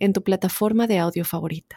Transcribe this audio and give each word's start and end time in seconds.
en 0.00 0.14
tu 0.14 0.22
plataforma 0.22 0.86
de 0.86 0.98
audio 0.98 1.24
favorita. 1.24 1.76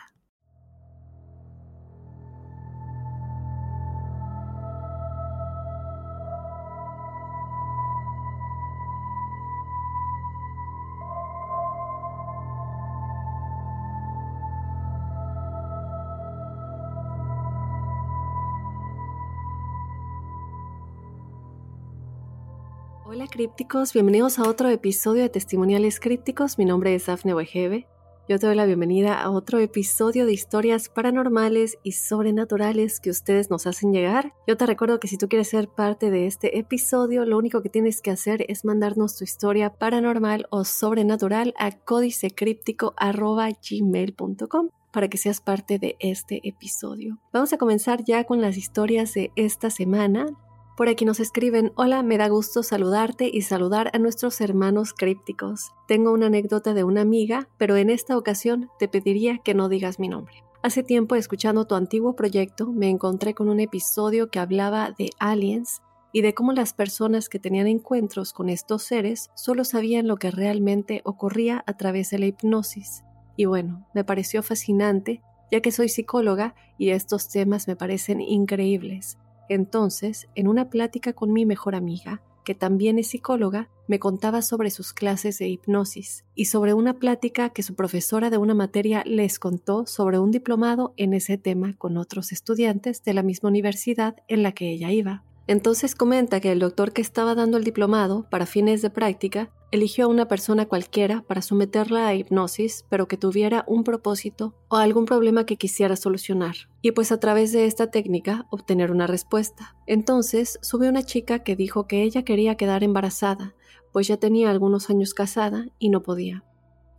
Hola 23.05 23.27
crípticos, 23.27 23.93
bienvenidos 23.93 24.39
a 24.39 24.49
otro 24.49 24.69
episodio 24.69 25.21
de 25.21 25.29
Testimoniales 25.29 25.99
Crípticos. 25.99 26.57
Mi 26.57 26.65
nombre 26.65 26.95
es 26.95 27.05
Dafne 27.05 27.35
Wegebe 27.35 27.92
yo 28.29 28.39
te 28.39 28.47
doy 28.47 28.55
la 28.55 28.65
bienvenida 28.65 29.21
a 29.21 29.29
otro 29.29 29.59
episodio 29.59 30.25
de 30.25 30.31
historias 30.31 30.87
paranormales 30.87 31.77
y 31.83 31.91
sobrenaturales 31.91 33.01
que 33.01 33.09
ustedes 33.09 33.49
nos 33.49 33.67
hacen 33.67 33.91
llegar. 33.91 34.33
Yo 34.47 34.55
te 34.55 34.65
recuerdo 34.65 35.01
que 35.01 35.09
si 35.09 35.17
tú 35.17 35.27
quieres 35.27 35.49
ser 35.49 35.67
parte 35.67 36.09
de 36.09 36.25
este 36.25 36.57
episodio, 36.57 37.25
lo 37.25 37.37
único 37.37 37.61
que 37.61 37.67
tienes 37.67 38.01
que 38.01 38.11
hacer 38.11 38.45
es 38.47 38.63
mandarnos 38.63 39.17
tu 39.17 39.25
historia 39.25 39.71
paranormal 39.71 40.47
o 40.51 40.63
sobrenatural 40.63 41.53
a 41.57 41.71
códicecríptico.gmail.com 41.71 44.69
para 44.91 45.09
que 45.09 45.17
seas 45.17 45.41
parte 45.41 45.79
de 45.79 45.97
este 45.99 46.39
episodio. 46.47 47.19
Vamos 47.33 47.51
a 47.51 47.57
comenzar 47.57 48.05
ya 48.05 48.23
con 48.23 48.39
las 48.39 48.55
historias 48.55 49.13
de 49.15 49.33
esta 49.35 49.69
semana. 49.69 50.27
Por 50.75 50.89
aquí 50.89 51.05
nos 51.05 51.19
escriben, 51.19 51.71
hola, 51.75 52.01
me 52.01 52.17
da 52.17 52.27
gusto 52.29 52.63
saludarte 52.63 53.29
y 53.31 53.43
saludar 53.43 53.91
a 53.93 53.99
nuestros 53.99 54.41
hermanos 54.41 54.93
crípticos. 54.93 55.71
Tengo 55.87 56.11
una 56.11 56.25
anécdota 56.25 56.73
de 56.73 56.83
una 56.83 57.01
amiga, 57.01 57.47
pero 57.57 57.77
en 57.77 57.91
esta 57.91 58.17
ocasión 58.17 58.71
te 58.79 58.87
pediría 58.87 59.37
que 59.37 59.53
no 59.53 59.69
digas 59.69 59.99
mi 59.99 60.07
nombre. 60.07 60.43
Hace 60.63 60.81
tiempo, 60.81 61.13
escuchando 61.13 61.67
tu 61.67 61.75
antiguo 61.75 62.15
proyecto, 62.15 62.71
me 62.71 62.89
encontré 62.89 63.35
con 63.35 63.49
un 63.49 63.59
episodio 63.59 64.31
que 64.31 64.39
hablaba 64.39 64.95
de 64.97 65.11
aliens 65.19 65.83
y 66.11 66.21
de 66.21 66.33
cómo 66.33 66.53
las 66.53 66.73
personas 66.73 67.29
que 67.29 67.37
tenían 67.37 67.67
encuentros 67.67 68.33
con 68.33 68.49
estos 68.49 68.81
seres 68.81 69.29
solo 69.35 69.65
sabían 69.65 70.07
lo 70.07 70.15
que 70.15 70.31
realmente 70.31 71.01
ocurría 71.05 71.63
a 71.67 71.77
través 71.77 72.09
de 72.09 72.17
la 72.17 72.25
hipnosis. 72.25 73.03
Y 73.35 73.45
bueno, 73.45 73.85
me 73.93 74.03
pareció 74.03 74.41
fascinante, 74.41 75.21
ya 75.51 75.61
que 75.61 75.71
soy 75.71 75.89
psicóloga 75.89 76.55
y 76.79 76.89
estos 76.89 77.29
temas 77.29 77.67
me 77.67 77.75
parecen 77.75 78.21
increíbles. 78.21 79.19
Entonces, 79.53 80.27
en 80.33 80.47
una 80.47 80.71
plática 80.71 81.13
con 81.13 81.31
mi 81.31 81.45
mejor 81.45 81.75
amiga, 81.75 82.23
que 82.43 82.55
también 82.55 82.97
es 82.97 83.09
psicóloga, 83.09 83.69
me 83.87 83.99
contaba 83.99 84.41
sobre 84.41 84.71
sus 84.71 84.93
clases 84.93 85.37
de 85.37 85.47
hipnosis 85.47 86.25
y 86.33 86.45
sobre 86.45 86.73
una 86.73 86.95
plática 86.95 87.49
que 87.49 87.61
su 87.61 87.75
profesora 87.75 88.31
de 88.31 88.39
una 88.39 88.55
materia 88.55 89.03
les 89.05 89.37
contó 89.37 89.85
sobre 89.85 90.17
un 90.17 90.31
diplomado 90.31 90.95
en 90.97 91.13
ese 91.13 91.37
tema 91.37 91.75
con 91.77 91.97
otros 91.97 92.31
estudiantes 92.31 93.03
de 93.03 93.13
la 93.13 93.21
misma 93.21 93.49
universidad 93.49 94.15
en 94.27 94.41
la 94.41 94.53
que 94.53 94.71
ella 94.71 94.91
iba. 94.91 95.23
Entonces 95.45 95.93
comenta 95.93 96.39
que 96.39 96.51
el 96.51 96.57
doctor 96.57 96.91
que 96.91 97.01
estaba 97.03 97.35
dando 97.35 97.57
el 97.57 97.63
diplomado 97.63 98.27
para 98.31 98.47
fines 98.47 98.81
de 98.81 98.89
práctica 98.89 99.51
eligió 99.73 100.05
a 100.05 100.07
una 100.07 100.27
persona 100.27 100.67
cualquiera 100.67 101.23
para 101.23 101.41
someterla 101.41 102.05
a 102.05 102.13
hipnosis, 102.13 102.85
pero 102.89 103.07
que 103.07 103.17
tuviera 103.17 103.65
un 103.67 103.83
propósito 103.83 104.53
o 104.67 104.75
algún 104.75 105.05
problema 105.05 105.47
que 105.47 105.57
quisiera 105.57 105.95
solucionar, 105.95 106.53
y 106.83 106.91
pues 106.91 107.11
a 107.11 107.19
través 107.19 107.51
de 107.53 107.65
esta 107.65 107.89
técnica 107.89 108.45
obtener 108.51 108.91
una 108.91 109.07
respuesta. 109.07 109.75
Entonces 109.87 110.59
sube 110.61 110.89
una 110.89 111.01
chica 111.01 111.39
que 111.39 111.55
dijo 111.55 111.87
que 111.87 112.03
ella 112.03 112.21
quería 112.21 112.53
quedar 112.53 112.83
embarazada, 112.83 113.55
pues 113.91 114.07
ya 114.07 114.17
tenía 114.17 114.51
algunos 114.51 114.91
años 114.91 115.15
casada 115.15 115.65
y 115.79 115.89
no 115.89 116.03
podía, 116.03 116.43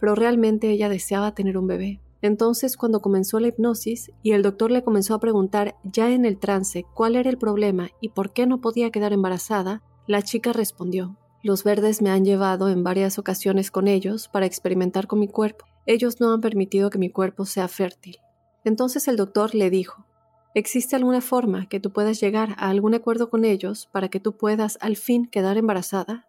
pero 0.00 0.16
realmente 0.16 0.68
ella 0.68 0.88
deseaba 0.88 1.32
tener 1.32 1.56
un 1.56 1.68
bebé. 1.68 2.00
Entonces, 2.22 2.76
cuando 2.76 3.00
comenzó 3.00 3.38
la 3.38 3.48
hipnosis 3.48 4.10
y 4.24 4.32
el 4.32 4.42
doctor 4.42 4.72
le 4.72 4.82
comenzó 4.82 5.14
a 5.14 5.20
preguntar 5.20 5.76
ya 5.84 6.10
en 6.10 6.24
el 6.24 6.38
trance 6.38 6.84
cuál 6.92 7.14
era 7.14 7.30
el 7.30 7.38
problema 7.38 7.90
y 8.00 8.08
por 8.08 8.32
qué 8.32 8.46
no 8.46 8.60
podía 8.60 8.90
quedar 8.90 9.12
embarazada, 9.12 9.82
la 10.08 10.22
chica 10.22 10.52
respondió, 10.52 11.16
los 11.44 11.62
verdes 11.62 12.00
me 12.00 12.08
han 12.08 12.24
llevado 12.24 12.70
en 12.70 12.82
varias 12.82 13.18
ocasiones 13.18 13.70
con 13.70 13.86
ellos 13.86 14.28
para 14.28 14.46
experimentar 14.46 15.06
con 15.06 15.20
mi 15.20 15.28
cuerpo. 15.28 15.66
Ellos 15.84 16.18
no 16.18 16.32
han 16.32 16.40
permitido 16.40 16.88
que 16.88 16.96
mi 16.96 17.10
cuerpo 17.10 17.44
sea 17.44 17.68
fértil. 17.68 18.16
Entonces 18.64 19.08
el 19.08 19.16
doctor 19.16 19.54
le 19.54 19.68
dijo, 19.68 20.06
¿existe 20.54 20.96
alguna 20.96 21.20
forma 21.20 21.68
que 21.68 21.80
tú 21.80 21.92
puedas 21.92 22.18
llegar 22.18 22.54
a 22.56 22.70
algún 22.70 22.94
acuerdo 22.94 23.28
con 23.28 23.44
ellos 23.44 23.90
para 23.92 24.08
que 24.08 24.20
tú 24.20 24.38
puedas 24.38 24.78
al 24.80 24.96
fin 24.96 25.26
quedar 25.26 25.58
embarazada? 25.58 26.26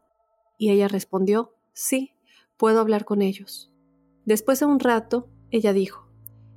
Y 0.58 0.72
ella 0.72 0.90
respondió, 0.90 1.54
sí, 1.72 2.12
puedo 2.58 2.82
hablar 2.82 3.06
con 3.06 3.22
ellos. 3.22 3.72
Después 4.26 4.60
de 4.60 4.66
un 4.66 4.82
rato, 4.82 5.30
ella 5.50 5.72
dijo, 5.72 6.10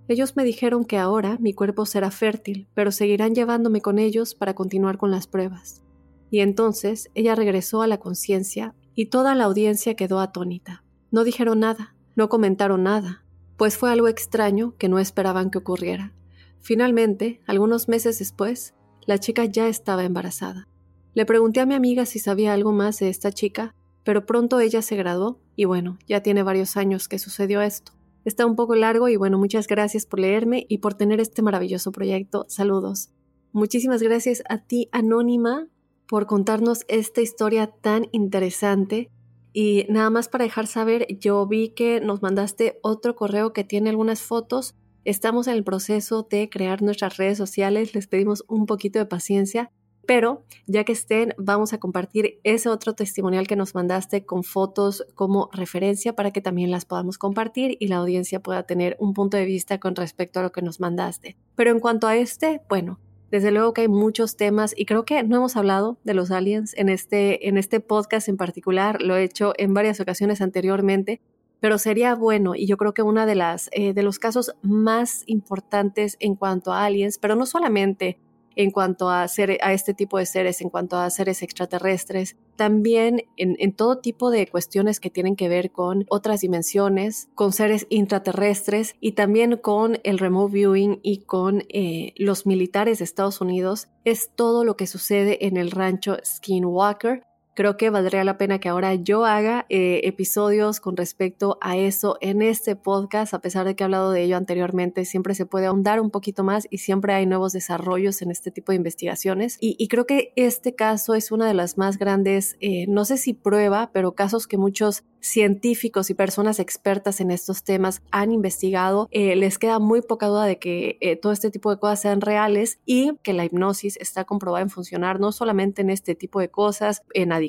ellos 0.09 0.35
me 0.35 0.43
dijeron 0.43 0.85
que 0.85 0.99
ahora 0.99 1.37
mi 1.39 1.55
cuerpo 1.55 1.87
será 1.87 2.11
fértil, 2.11 2.67
pero 2.75 2.91
seguirán 2.91 3.37
llevándome 3.37 3.83
con 3.83 4.01
ellos 4.01 4.35
para 4.35 4.55
continuar 4.55 4.99
con 4.99 5.13
las 5.13 5.29
pruebas. 5.29 5.85
Y 6.31 6.41
entonces 6.41 7.11
ella 7.15 7.35
regresó 7.35 7.83
a 7.83 7.87
la 7.87 7.99
conciencia 7.99 8.75
y 8.95 9.07
toda 9.07 9.35
la 9.35 9.45
audiencia 9.45 9.95
quedó 9.95 10.21
atónita. 10.21 10.85
No 11.11 11.25
dijeron 11.25 11.61
nada, 11.61 11.95
no 12.17 12.29
comentaron 12.29 12.83
nada, 12.83 13.25
pues 13.57 13.77
fue 13.77 13.91
algo 13.91 14.09
extraño 14.09 14.75
que 14.79 14.89
no 14.89 14.99
esperaban 14.99 15.51
que 15.51 15.59
ocurriera. 15.59 16.13
Finalmente, 16.61 17.41
algunos 17.47 17.89
meses 17.89 18.19
después, 18.19 18.75
la 19.07 19.19
chica 19.19 19.45
ya 19.45 19.69
estaba 19.69 20.05
embarazada. 20.05 20.69
Le 21.15 21.25
pregunté 21.25 21.61
a 21.61 21.67
mi 21.67 21.75
amiga 21.75 22.07
si 22.07 22.19
sabía 22.19 22.53
algo 22.53 22.73
más 22.73 22.99
de 22.99 23.09
esta 23.09 23.33
chica, 23.33 23.75
pero 24.05 24.27
pronto 24.27 24.61
ella 24.61 24.83
se 24.83 24.97
graduó 24.97 25.41
y 25.57 25.65
bueno, 25.65 25.99
ya 26.07 26.23
tiene 26.23 26.43
varios 26.43 26.77
años 26.77 27.09
que 27.09 27.19
sucedió 27.19 27.63
esto. 27.63 27.93
Está 28.25 28.47
un 28.47 28.57
poco 28.57 28.75
largo 28.75 29.09
y 29.09 29.17
bueno, 29.17 29.39
muchas 29.39 29.67
gracias 29.67 30.07
por 30.07 30.21
leerme 30.21 30.67
y 30.69 30.79
por 30.79 30.95
tener 30.95 31.21
este 31.21 31.43
maravilloso 31.43 31.93
proyecto. 31.93 32.45
Saludos. 32.49 33.11
Muchísimas 33.53 34.03
gracias 34.03 34.43
a 34.49 34.59
ti, 34.59 34.89
Anónima, 34.93 35.69
por 36.09 36.27
contarnos 36.27 36.85
esta 36.89 37.21
historia 37.21 37.67
tan 37.69 38.09
interesante. 38.13 39.11
Y 39.53 39.87
nada 39.89 40.11
más 40.11 40.29
para 40.29 40.45
dejar 40.45 40.67
saber, 40.67 41.07
yo 41.21 41.47
vi 41.47 41.71
que 41.71 42.01
nos 42.01 42.23
mandaste 42.23 42.79
otro 42.83 43.15
correo 43.15 43.53
que 43.53 43.65
tiene 43.65 43.91
algunas 43.91 44.23
fotos. 44.23 44.75
Estamos 45.05 45.47
en 45.47 45.55
el 45.55 45.65
proceso 45.65 46.27
de 46.29 46.49
crear 46.49 46.83
nuestras 46.83 47.17
redes 47.17 47.39
sociales, 47.39 47.95
les 47.95 48.07
pedimos 48.07 48.45
un 48.49 48.67
poquito 48.67 48.99
de 48.99 49.07
paciencia, 49.07 49.71
pero 50.07 50.43
ya 50.67 50.85
que 50.85 50.93
estén, 50.93 51.35
vamos 51.37 51.75
a 51.75 51.79
compartir 51.79 52.41
ese 52.43 52.71
otro 52.71 52.95
testimonial 52.95 53.47
que 53.47 53.57
nos 53.57 53.75
mandaste 53.75 54.25
con 54.25 54.43
fotos 54.43 55.05
como 55.15 55.51
referencia 55.53 56.15
para 56.15 56.31
que 56.31 56.41
también 56.41 56.71
las 56.71 56.87
podamos 56.87 57.19
compartir 57.19 57.77
y 57.79 57.89
la 57.89 57.97
audiencia 57.97 58.41
pueda 58.41 58.63
tener 58.63 58.97
un 59.01 59.13
punto 59.13 59.37
de 59.37 59.45
vista 59.45 59.79
con 59.79 59.95
respecto 59.95 60.41
a 60.41 60.43
lo 60.43 60.53
que 60.53 60.63
nos 60.63 60.81
mandaste. 60.81 61.37
Pero 61.57 61.71
en 61.71 61.81
cuanto 61.81 62.07
a 62.07 62.17
este, 62.17 62.63
bueno, 62.71 62.99
desde 63.31 63.51
luego 63.51 63.73
que 63.73 63.83
hay 63.83 63.89
muchos 63.89 64.37
temas 64.37 64.75
y 64.77 64.87
creo 64.87 65.05
que 65.05 65.23
no 65.23 65.37
hemos 65.37 65.57
hablado 65.57 65.99
de 66.05 66.15
los 66.15 66.31
aliens 66.31 66.75
en 66.77 66.89
este, 66.89 67.49
en 67.49 67.59
este 67.59 67.81
podcast 67.81 68.29
en 68.29 68.37
particular, 68.37 69.03
lo 69.03 69.17
he 69.17 69.25
hecho 69.25 69.53
en 69.59 69.75
varias 69.75 70.01
ocasiones 70.01 70.41
anteriormente, 70.41 71.21
pero 71.61 71.79
sería 71.79 72.15
bueno 72.15 72.55
y 72.55 72.67
yo 72.67 72.77
creo 72.77 72.95
que 72.95 73.03
uno 73.03 73.27
de, 73.27 73.35
las, 73.35 73.69
eh, 73.73 73.93
de 73.93 74.03
los 74.03 74.19
casos 74.19 74.55
más 74.63 75.25
importantes 75.27 76.17
en 76.21 76.37
cuanto 76.37 76.73
a 76.73 76.85
aliens, 76.85 77.19
pero 77.19 77.35
no 77.35 77.47
solamente 77.47 78.19
en 78.59 78.73
cuanto 78.73 79.09
a, 79.09 79.23
a 79.23 79.73
este 79.73 79.95
tipo 79.95 80.19
de 80.19 80.27
seres, 80.27 80.61
en 80.61 80.69
cuanto 80.69 80.97
a 80.97 81.09
seres 81.11 81.43
extraterrestres, 81.45 82.37
también 82.57 83.23
en, 83.37 83.73
todo 83.73 83.99
tipo 83.99 84.33
de 84.33 84.49
cuestiones 84.49 84.99
que 84.99 85.11
tienen 85.11 85.37
que 85.37 85.49
ver 85.49 85.71
con 85.71 86.07
otras 86.09 86.41
dimensiones, 86.41 87.29
con 87.37 87.53
seres 87.53 87.87
intraterrestres 87.89 88.97
y 89.01 89.13
también 89.13 89.59
con 89.59 90.01
el 90.03 90.19
remote 90.19 90.53
viewing 90.53 90.99
y 91.05 91.19
con 91.19 91.63
eh, 91.69 92.15
los 92.17 92.47
militares 92.47 92.99
de 92.99 93.05
Estados 93.05 93.41
Unidos, 93.41 93.87
es 94.05 94.31
todo 94.35 94.65
lo 94.65 94.77
que 94.77 94.89
sucede 94.89 95.47
en 95.47 95.57
el 95.57 95.71
rancho 95.71 96.17
Skinwalker 96.25 97.28
creo 97.59 97.77
que 97.77 97.91
valdría 97.91 98.23
la 98.23 98.39
pena 98.39 98.61
que 98.61 98.69
ahora 98.69 98.95
yo 98.95 99.25
haga 99.25 99.67
eh, 99.69 100.03
episodios 100.05 100.79
con 100.79 100.97
respecto 100.97 101.59
a 101.61 101.77
eso 101.77 102.17
en 102.21 102.41
este 102.41 102.77
podcast, 102.77 103.35
a 103.35 103.41
pesar 103.41 103.67
de 103.67 103.75
que 103.75 103.83
he 103.83 103.87
hablado 103.87 104.13
de 104.13 104.23
ello 104.23 104.37
anteriormente, 104.37 105.05
siempre 105.05 105.35
se 105.35 105.45
puede 105.45 105.67
ahondar 105.67 106.01
un 106.01 106.13
poquito 106.13 106.45
más 106.45 106.69
y 106.71 106.79
siempre 106.79 107.15
hay 107.15 107.27
nuevos 107.27 107.53
desarrollos 107.53 108.23
en 108.23 108.31
este 108.31 108.53
tipo 108.53 108.71
de 108.71 108.77
investigaciones. 108.77 109.59
Y, 109.61 109.89
creo 109.89 110.07
que 110.07 110.33
este 110.37 110.77
caso 110.77 111.17
es 111.17 111.33
una 111.33 111.49
de 111.49 111.55
las 111.55 111.79
más 111.79 111.99
grandes, 111.99 112.57
eh, 112.61 112.87
no 112.87 113.05
sé 113.05 113.17
si 113.17 113.35
prueba, 113.35 113.91
pero 113.93 114.13
casos 114.13 114.47
que 114.47 114.57
muchos 114.57 115.03
científicos 115.21 116.11
y 116.11 116.15
personas 116.15 116.61
expertas 116.61 117.21
en 117.21 117.33
estos 117.33 117.65
temas 117.65 118.03
han 118.13 118.31
investigado, 118.31 119.09
eh, 119.11 119.35
les 119.35 119.59
queda 119.59 119.81
muy 119.81 120.01
poca 120.01 120.29
duda 120.29 120.45
de 120.45 120.61
que 120.61 121.19
todo 121.21 121.33
este 121.33 121.51
tipo 121.51 121.73
de 121.73 121.81
cosas 121.81 122.03
sean 122.03 122.21
reales 122.21 122.79
y 122.87 123.17
que 123.25 123.33
la 123.33 123.45
hipnosis 123.45 123.97
está 123.97 124.25
comprobada 124.25 124.63
en 124.63 124.71
funcionar 124.71 125.19
no 125.19 125.33
solamente 125.33 125.83
en 125.83 125.91
este 125.91 126.15
tipo 126.15 126.39
de 126.39 126.51
cosas, 126.51 127.03
en 127.15 127.33
adicciones 127.33 127.48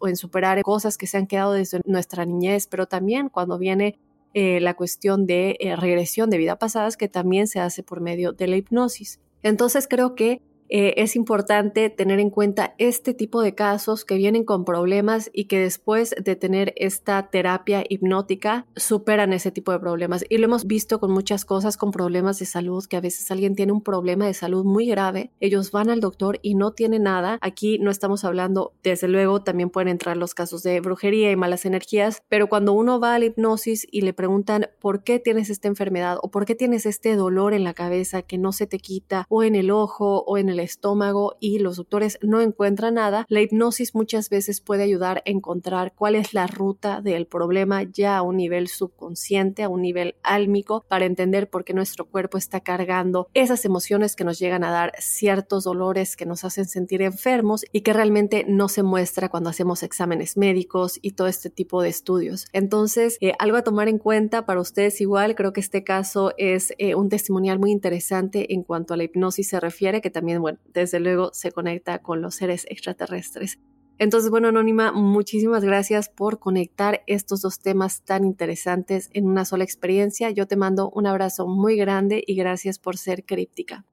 o 0.00 0.08
en 0.08 0.16
superar 0.16 0.62
cosas 0.62 0.96
que 0.96 1.06
se 1.06 1.16
han 1.16 1.26
quedado 1.26 1.52
desde 1.52 1.80
nuestra 1.84 2.24
niñez, 2.24 2.66
pero 2.66 2.86
también 2.86 3.28
cuando 3.28 3.58
viene 3.58 3.98
eh, 4.32 4.60
la 4.60 4.74
cuestión 4.74 5.26
de 5.26 5.56
eh, 5.58 5.74
regresión 5.76 6.30
de 6.30 6.38
vida 6.38 6.56
pasadas 6.56 6.96
que 6.96 7.08
también 7.08 7.48
se 7.48 7.58
hace 7.58 7.82
por 7.82 8.00
medio 8.00 8.32
de 8.32 8.46
la 8.46 8.56
hipnosis. 8.56 9.20
Entonces 9.42 9.88
creo 9.88 10.14
que 10.14 10.40
eh, 10.70 10.94
es 10.98 11.16
importante 11.16 11.90
tener 11.90 12.20
en 12.20 12.30
cuenta 12.30 12.74
este 12.78 13.12
tipo 13.12 13.42
de 13.42 13.56
casos 13.56 14.04
que 14.04 14.14
vienen 14.14 14.44
con 14.44 14.64
problemas 14.64 15.28
y 15.32 15.46
que 15.46 15.58
después 15.58 16.14
de 16.16 16.36
tener 16.36 16.72
esta 16.76 17.28
terapia 17.28 17.82
hipnótica 17.88 18.66
superan 18.76 19.32
ese 19.32 19.50
tipo 19.50 19.72
de 19.72 19.80
problemas. 19.80 20.24
Y 20.28 20.38
lo 20.38 20.44
hemos 20.44 20.66
visto 20.66 21.00
con 21.00 21.10
muchas 21.10 21.44
cosas, 21.44 21.76
con 21.76 21.90
problemas 21.90 22.38
de 22.38 22.46
salud, 22.46 22.86
que 22.86 22.96
a 22.96 23.00
veces 23.00 23.28
alguien 23.32 23.56
tiene 23.56 23.72
un 23.72 23.82
problema 23.82 24.26
de 24.26 24.34
salud 24.34 24.64
muy 24.64 24.86
grave, 24.86 25.32
ellos 25.40 25.72
van 25.72 25.90
al 25.90 26.00
doctor 26.00 26.38
y 26.40 26.54
no 26.54 26.70
tienen 26.70 27.02
nada. 27.02 27.38
Aquí 27.40 27.78
no 27.80 27.90
estamos 27.90 28.24
hablando, 28.24 28.72
desde 28.84 29.08
luego 29.08 29.42
también 29.42 29.70
pueden 29.70 29.88
entrar 29.88 30.16
los 30.16 30.34
casos 30.34 30.62
de 30.62 30.80
brujería 30.80 31.32
y 31.32 31.36
malas 31.36 31.64
energías, 31.64 32.22
pero 32.28 32.48
cuando 32.48 32.74
uno 32.74 33.00
va 33.00 33.16
a 33.16 33.18
la 33.18 33.24
hipnosis 33.24 33.88
y 33.90 34.02
le 34.02 34.12
preguntan 34.12 34.68
por 34.78 35.02
qué 35.02 35.18
tienes 35.18 35.50
esta 35.50 35.66
enfermedad 35.66 36.18
o 36.22 36.30
por 36.30 36.46
qué 36.46 36.54
tienes 36.54 36.86
este 36.86 37.16
dolor 37.16 37.54
en 37.54 37.64
la 37.64 37.74
cabeza 37.74 38.22
que 38.22 38.38
no 38.38 38.52
se 38.52 38.68
te 38.68 38.78
quita 38.78 39.26
o 39.28 39.42
en 39.42 39.56
el 39.56 39.72
ojo 39.72 40.22
o 40.26 40.38
en 40.38 40.48
el 40.48 40.59
estómago 40.62 41.36
y 41.40 41.58
los 41.58 41.76
doctores 41.76 42.18
no 42.22 42.40
encuentran 42.40 42.94
nada, 42.94 43.26
la 43.28 43.40
hipnosis 43.40 43.94
muchas 43.94 44.28
veces 44.30 44.60
puede 44.60 44.82
ayudar 44.82 45.18
a 45.18 45.22
encontrar 45.24 45.92
cuál 45.94 46.14
es 46.14 46.34
la 46.34 46.46
ruta 46.46 47.00
del 47.00 47.26
problema 47.26 47.82
ya 47.82 48.16
a 48.16 48.22
un 48.22 48.36
nivel 48.36 48.68
subconsciente, 48.68 49.62
a 49.62 49.68
un 49.68 49.82
nivel 49.82 50.16
álmico, 50.22 50.84
para 50.88 51.04
entender 51.04 51.48
por 51.48 51.64
qué 51.64 51.74
nuestro 51.74 52.06
cuerpo 52.06 52.38
está 52.38 52.60
cargando 52.60 53.28
esas 53.34 53.64
emociones 53.64 54.16
que 54.16 54.24
nos 54.24 54.38
llegan 54.38 54.64
a 54.64 54.70
dar 54.70 54.92
ciertos 54.98 55.64
dolores 55.64 56.16
que 56.16 56.26
nos 56.26 56.44
hacen 56.44 56.66
sentir 56.66 57.02
enfermos 57.02 57.64
y 57.72 57.82
que 57.82 57.92
realmente 57.92 58.44
no 58.48 58.68
se 58.68 58.82
muestra 58.82 59.28
cuando 59.28 59.50
hacemos 59.50 59.82
exámenes 59.82 60.36
médicos 60.36 60.98
y 61.02 61.12
todo 61.12 61.28
este 61.28 61.50
tipo 61.50 61.82
de 61.82 61.88
estudios. 61.88 62.46
Entonces, 62.52 63.18
eh, 63.20 63.32
algo 63.38 63.56
a 63.56 63.62
tomar 63.62 63.88
en 63.88 63.98
cuenta 63.98 64.46
para 64.46 64.60
ustedes 64.60 65.00
igual, 65.00 65.34
creo 65.34 65.52
que 65.52 65.60
este 65.60 65.84
caso 65.84 66.32
es 66.36 66.72
eh, 66.78 66.94
un 66.94 67.08
testimonial 67.08 67.58
muy 67.58 67.70
interesante 67.70 68.52
en 68.52 68.62
cuanto 68.62 68.94
a 68.94 68.96
la 68.96 69.04
hipnosis 69.04 69.48
se 69.48 69.60
refiere, 69.60 70.00
que 70.00 70.10
también, 70.10 70.40
bueno, 70.40 70.49
desde 70.72 71.00
luego 71.00 71.30
se 71.32 71.52
conecta 71.52 72.00
con 72.00 72.22
los 72.22 72.34
seres 72.34 72.66
extraterrestres. 72.68 73.58
Entonces, 74.00 74.30
bueno, 74.30 74.48
Anónima, 74.48 74.92
muchísimas 74.92 75.62
gracias 75.62 76.08
por 76.08 76.38
conectar 76.38 77.02
estos 77.06 77.42
dos 77.42 77.60
temas 77.60 78.02
tan 78.02 78.24
interesantes 78.24 79.10
en 79.12 79.26
una 79.26 79.44
sola 79.44 79.62
experiencia. 79.62 80.30
Yo 80.30 80.46
te 80.46 80.56
mando 80.56 80.90
un 80.90 81.06
abrazo 81.06 81.46
muy 81.46 81.76
grande 81.76 82.24
y 82.26 82.34
gracias 82.34 82.78
por 82.78 82.96
ser 82.96 83.26
críptica. 83.26 83.84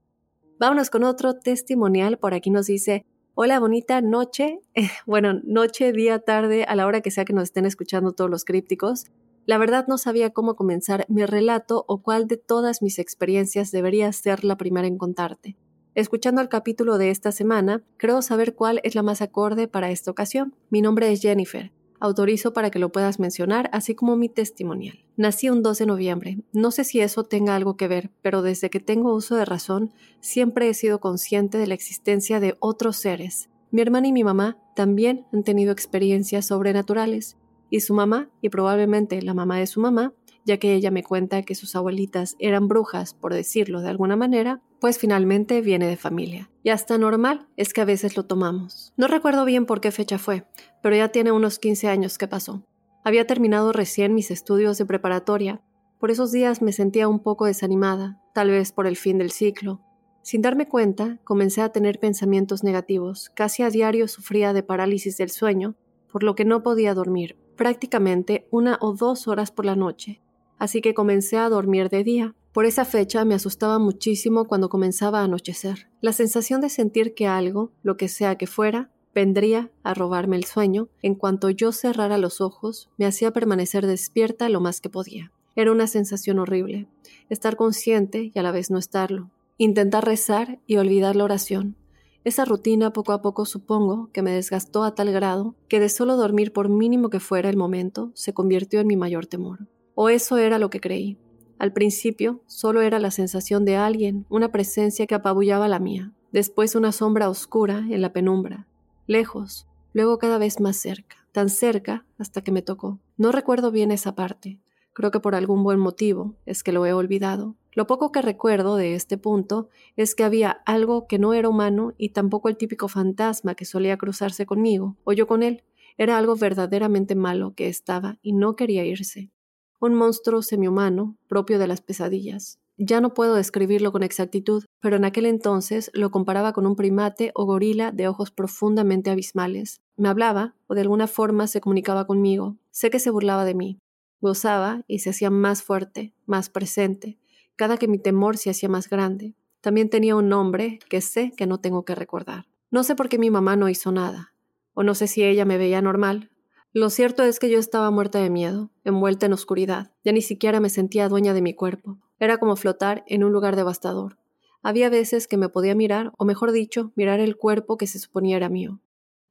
Vámonos 0.59 0.89
con 0.89 1.03
otro 1.03 1.33
testimonial. 1.37 2.17
Por 2.19 2.33
aquí 2.33 2.51
nos 2.51 2.67
dice, 2.67 3.05
hola, 3.35 3.59
bonita 3.59 3.99
noche. 3.99 4.61
bueno, 5.05 5.41
noche, 5.43 5.91
día, 5.91 6.19
tarde, 6.19 6.63
a 6.63 6.77
la 6.77 6.87
hora 6.87 7.01
que 7.01 7.11
sea 7.11 7.25
que 7.25 7.33
nos 7.33 7.43
estén 7.43 7.65
escuchando 7.65 8.13
todos 8.13 8.29
los 8.29 8.45
crípticos. 8.45 9.07
La 9.45 9.57
verdad 9.57 9.87
no 9.89 9.97
sabía 9.97 10.29
cómo 10.29 10.55
comenzar 10.55 11.05
mi 11.09 11.25
relato 11.25 11.83
o 11.87 12.01
cuál 12.01 12.27
de 12.27 12.37
todas 12.37 12.81
mis 12.81 12.97
experiencias 12.97 13.71
debería 13.71 14.11
ser 14.13 14.45
la 14.45 14.55
primera 14.55 14.87
en 14.87 14.97
contarte. 14.97 15.57
Escuchando 15.97 16.41
el 16.41 16.47
capítulo 16.47 16.99
de 16.99 17.09
esta 17.09 17.31
semana, 17.31 17.81
creo 17.97 18.21
saber 18.21 18.53
cuál 18.53 18.81
es 18.83 18.93
la 18.93 19.01
más 19.01 19.23
acorde 19.23 19.67
para 19.67 19.89
esta 19.89 20.11
ocasión. 20.11 20.53
Mi 20.69 20.79
nombre 20.79 21.11
es 21.11 21.23
Jennifer. 21.23 21.71
Autorizo 21.99 22.53
para 22.53 22.69
que 22.69 22.77
lo 22.77 22.91
puedas 22.91 23.19
mencionar, 23.19 23.67
así 23.73 23.95
como 23.95 24.15
mi 24.15 24.29
testimonial. 24.29 25.03
Nací 25.15 25.49
un 25.49 25.63
2 25.63 25.75
de 25.75 25.85
noviembre. 25.87 26.37
No 26.53 26.69
sé 26.69 26.83
si 26.83 26.99
eso 26.99 27.23
tenga 27.23 27.55
algo 27.55 27.77
que 27.77 27.87
ver, 27.87 28.11
pero 28.21 28.43
desde 28.43 28.69
que 28.69 28.79
tengo 28.79 29.15
uso 29.15 29.37
de 29.37 29.45
razón, 29.45 29.91
siempre 30.19 30.69
he 30.69 30.75
sido 30.75 30.99
consciente 30.99 31.57
de 31.57 31.65
la 31.65 31.73
existencia 31.73 32.39
de 32.39 32.57
otros 32.59 32.97
seres. 32.97 33.49
Mi 33.71 33.81
hermana 33.81 34.05
y 34.05 34.11
mi 34.11 34.23
mamá 34.23 34.59
también 34.75 35.25
han 35.33 35.41
tenido 35.41 35.71
experiencias 35.71 36.45
sobrenaturales, 36.45 37.37
y 37.71 37.79
su 37.79 37.95
mamá, 37.95 38.29
y 38.39 38.49
probablemente 38.49 39.19
la 39.23 39.33
mamá 39.33 39.57
de 39.57 39.65
su 39.65 39.79
mamá, 39.79 40.13
ya 40.47 40.57
que 40.57 40.73
ella 40.73 40.91
me 40.91 41.03
cuenta 41.03 41.43
que 41.43 41.55
sus 41.55 41.75
abuelitas 41.75 42.37
eran 42.39 42.69
brujas, 42.69 43.13
por 43.13 43.33
decirlo 43.33 43.81
de 43.81 43.89
alguna 43.89 44.15
manera, 44.15 44.61
pues 44.79 44.97
finalmente 44.97 45.59
viene 45.59 45.87
de 45.87 45.97
familia. 45.97 46.49
Y 46.63 46.69
hasta 46.69 46.97
normal 46.97 47.49
es 47.57 47.73
que 47.73 47.81
a 47.81 47.85
veces 47.85 48.15
lo 48.15 48.25
tomamos. 48.25 48.93
No 48.95 49.07
recuerdo 49.07 49.43
bien 49.43 49.65
por 49.65 49.81
qué 49.81 49.91
fecha 49.91 50.17
fue, 50.17 50.45
pero 50.81 50.95
ya 50.95 51.09
tiene 51.09 51.33
unos 51.33 51.59
15 51.59 51.89
años 51.89 52.17
que 52.17 52.29
pasó. 52.29 52.63
Había 53.03 53.27
terminado 53.27 53.73
recién 53.73 54.15
mis 54.15 54.31
estudios 54.31 54.77
de 54.77 54.85
preparatoria. 54.85 55.61
Por 55.99 56.11
esos 56.11 56.31
días 56.31 56.61
me 56.61 56.71
sentía 56.71 57.09
un 57.09 57.19
poco 57.19 57.45
desanimada, 57.45 58.21
tal 58.33 58.49
vez 58.49 58.71
por 58.71 58.87
el 58.87 58.95
fin 58.95 59.17
del 59.17 59.31
ciclo. 59.31 59.81
Sin 60.21 60.41
darme 60.41 60.69
cuenta, 60.69 61.19
comencé 61.25 61.61
a 61.61 61.73
tener 61.73 61.99
pensamientos 61.99 62.63
negativos. 62.63 63.31
Casi 63.35 63.63
a 63.63 63.69
diario 63.69 64.07
sufría 64.07 64.53
de 64.53 64.63
parálisis 64.63 65.17
del 65.17 65.29
sueño, 65.29 65.75
por 66.09 66.23
lo 66.23 66.35
que 66.35 66.45
no 66.45 66.63
podía 66.63 66.93
dormir, 66.93 67.37
prácticamente 67.57 68.47
una 68.49 68.77
o 68.79 68.93
dos 68.93 69.27
horas 69.27 69.51
por 69.51 69.65
la 69.65 69.75
noche, 69.75 70.21
así 70.57 70.81
que 70.81 70.93
comencé 70.93 71.37
a 71.37 71.49
dormir 71.49 71.89
de 71.89 72.03
día. 72.03 72.35
Por 72.51 72.65
esa 72.65 72.85
fecha 72.85 73.23
me 73.25 73.35
asustaba 73.35 73.79
muchísimo 73.79 74.45
cuando 74.45 74.69
comenzaba 74.69 75.21
a 75.21 75.23
anochecer. 75.23 75.89
La 76.01 76.13
sensación 76.13 76.61
de 76.61 76.69
sentir 76.69 77.13
que 77.13 77.27
algo, 77.27 77.71
lo 77.83 77.97
que 77.97 78.07
sea 78.07 78.35
que 78.35 78.47
fuera, 78.47 78.89
vendría 79.13 79.71
a 79.83 79.93
robarme 79.93 80.35
el 80.37 80.43
sueño, 80.43 80.89
en 81.01 81.15
cuanto 81.15 81.49
yo 81.49 81.71
cerrara 81.71 82.17
los 82.17 82.41
ojos, 82.41 82.89
me 82.97 83.05
hacía 83.05 83.31
permanecer 83.31 83.87
despierta 83.87 84.49
lo 84.49 84.61
más 84.61 84.81
que 84.81 84.89
podía. 84.89 85.31
Era 85.55 85.71
una 85.71 85.87
sensación 85.87 86.37
horrible, 86.37 86.87
estar 87.29 87.55
consciente 87.55 88.31
y 88.33 88.39
a 88.39 88.43
la 88.43 88.51
vez 88.51 88.69
no 88.69 88.77
estarlo. 88.77 89.31
Intentar 89.57 90.05
rezar 90.05 90.59
y 90.67 90.77
olvidar 90.77 91.15
la 91.15 91.23
oración. 91.23 91.75
Esa 92.23 92.45
rutina 92.45 92.93
poco 92.93 93.11
a 93.11 93.21
poco 93.21 93.45
supongo 93.45 94.09
que 94.11 94.21
me 94.21 94.31
desgastó 94.31 94.83
a 94.83 94.93
tal 94.93 95.11
grado 95.11 95.55
que 95.67 95.79
de 95.79 95.89
solo 95.89 96.15
dormir 96.15 96.53
por 96.53 96.69
mínimo 96.69 97.09
que 97.09 97.19
fuera 97.19 97.49
el 97.49 97.57
momento 97.57 98.11
se 98.13 98.33
convirtió 98.33 98.81
en 98.81 98.87
mi 98.87 98.97
mayor 98.97 99.25
temor. 99.25 99.67
O 99.99 100.09
eso 100.09 100.37
era 100.37 100.59
lo 100.59 100.69
que 100.69 100.79
creí. 100.79 101.17
Al 101.57 101.73
principio 101.73 102.43
solo 102.45 102.81
era 102.81 102.99
la 102.99 103.09
sensación 103.09 103.65
de 103.65 103.77
alguien, 103.77 104.27
una 104.29 104.51
presencia 104.51 105.07
que 105.07 105.15
apabullaba 105.15 105.67
la 105.67 105.79
mía, 105.79 106.13
después 106.31 106.75
una 106.75 106.91
sombra 106.91 107.31
oscura 107.31 107.79
en 107.79 108.03
la 108.03 108.13
penumbra, 108.13 108.67
lejos, 109.07 109.67
luego 109.93 110.19
cada 110.19 110.37
vez 110.37 110.59
más 110.59 110.77
cerca, 110.77 111.25
tan 111.31 111.49
cerca 111.49 112.05
hasta 112.19 112.43
que 112.43 112.51
me 112.51 112.61
tocó. 112.61 112.99
No 113.17 113.31
recuerdo 113.31 113.71
bien 113.71 113.89
esa 113.89 114.13
parte, 114.13 114.59
creo 114.93 115.09
que 115.09 115.19
por 115.19 115.33
algún 115.33 115.63
buen 115.63 115.79
motivo 115.79 116.35
es 116.45 116.61
que 116.61 116.73
lo 116.73 116.85
he 116.85 116.93
olvidado. 116.93 117.55
Lo 117.73 117.87
poco 117.87 118.11
que 118.11 118.21
recuerdo 118.21 118.75
de 118.75 118.93
este 118.93 119.17
punto 119.17 119.67
es 119.95 120.13
que 120.13 120.23
había 120.23 120.61
algo 120.67 121.07
que 121.07 121.17
no 121.17 121.33
era 121.33 121.49
humano 121.49 121.95
y 121.97 122.09
tampoco 122.09 122.49
el 122.49 122.57
típico 122.57 122.87
fantasma 122.87 123.55
que 123.55 123.65
solía 123.65 123.97
cruzarse 123.97 124.45
conmigo, 124.45 124.95
o 125.05 125.13
yo 125.13 125.25
con 125.25 125.41
él. 125.41 125.63
Era 125.97 126.19
algo 126.19 126.35
verdaderamente 126.35 127.15
malo 127.15 127.55
que 127.55 127.67
estaba 127.67 128.19
y 128.21 128.33
no 128.33 128.55
quería 128.55 128.85
irse 128.85 129.31
un 129.79 129.93
monstruo 129.93 130.41
semihumano 130.41 131.17
propio 131.27 131.59
de 131.59 131.67
las 131.67 131.81
pesadillas. 131.81 132.59
Ya 132.77 133.01
no 133.01 133.13
puedo 133.13 133.33
describirlo 133.33 133.91
con 133.91 134.03
exactitud, 134.03 134.63
pero 134.79 134.97
en 134.97 135.05
aquel 135.05 135.25
entonces 135.25 135.89
lo 135.93 136.11
comparaba 136.11 136.53
con 136.53 136.67
un 136.67 136.75
primate 136.75 137.31
o 137.33 137.45
gorila 137.45 137.91
de 137.91 138.07
ojos 138.07 138.29
profundamente 138.29 139.09
abismales. 139.09 139.81
Me 139.95 140.09
hablaba, 140.09 140.53
o 140.67 140.75
de 140.75 140.81
alguna 140.81 141.07
forma 141.07 141.47
se 141.47 141.59
comunicaba 141.59 142.05
conmigo. 142.05 142.57
Sé 142.69 142.91
que 142.91 142.99
se 142.99 143.09
burlaba 143.09 143.45
de 143.45 143.55
mí. 143.55 143.79
Gozaba 144.21 144.83
y 144.87 144.99
se 144.99 145.09
hacía 145.09 145.31
más 145.31 145.63
fuerte, 145.63 146.13
más 146.25 146.49
presente, 146.49 147.17
cada 147.55 147.77
que 147.77 147.87
mi 147.87 147.97
temor 147.97 148.37
se 148.37 148.51
hacía 148.51 148.69
más 148.69 148.89
grande. 148.89 149.33
También 149.61 149.89
tenía 149.89 150.15
un 150.15 150.29
nombre 150.29 150.79
que 150.87 151.01
sé 151.01 151.33
que 151.35 151.47
no 151.47 151.59
tengo 151.59 151.83
que 151.83 151.95
recordar. 151.95 152.45
No 152.69 152.83
sé 152.83 152.95
por 152.95 153.09
qué 153.09 153.17
mi 153.17 153.31
mamá 153.31 153.55
no 153.55 153.69
hizo 153.69 153.91
nada, 153.91 154.33
o 154.73 154.83
no 154.83 154.93
sé 154.93 155.07
si 155.07 155.23
ella 155.23 155.45
me 155.45 155.57
veía 155.57 155.81
normal, 155.81 156.29
lo 156.73 156.89
cierto 156.89 157.23
es 157.23 157.39
que 157.39 157.49
yo 157.49 157.59
estaba 157.59 157.89
muerta 157.91 158.19
de 158.19 158.29
miedo, 158.29 158.69
envuelta 158.83 159.25
en 159.25 159.33
oscuridad. 159.33 159.91
Ya 160.03 160.11
ni 160.11 160.21
siquiera 160.21 160.59
me 160.59 160.69
sentía 160.69 161.09
dueña 161.09 161.33
de 161.33 161.41
mi 161.41 161.53
cuerpo. 161.53 161.97
Era 162.19 162.37
como 162.37 162.55
flotar 162.55 163.03
en 163.07 163.23
un 163.23 163.31
lugar 163.31 163.55
devastador. 163.55 164.17
Había 164.61 164.89
veces 164.89 165.27
que 165.27 165.37
me 165.37 165.49
podía 165.49 165.75
mirar, 165.75 166.11
o 166.17 166.25
mejor 166.25 166.51
dicho, 166.51 166.91
mirar 166.95 167.19
el 167.19 167.37
cuerpo 167.37 167.77
que 167.77 167.87
se 167.87 167.99
suponía 167.99 168.37
era 168.37 168.49
mío. 168.49 168.79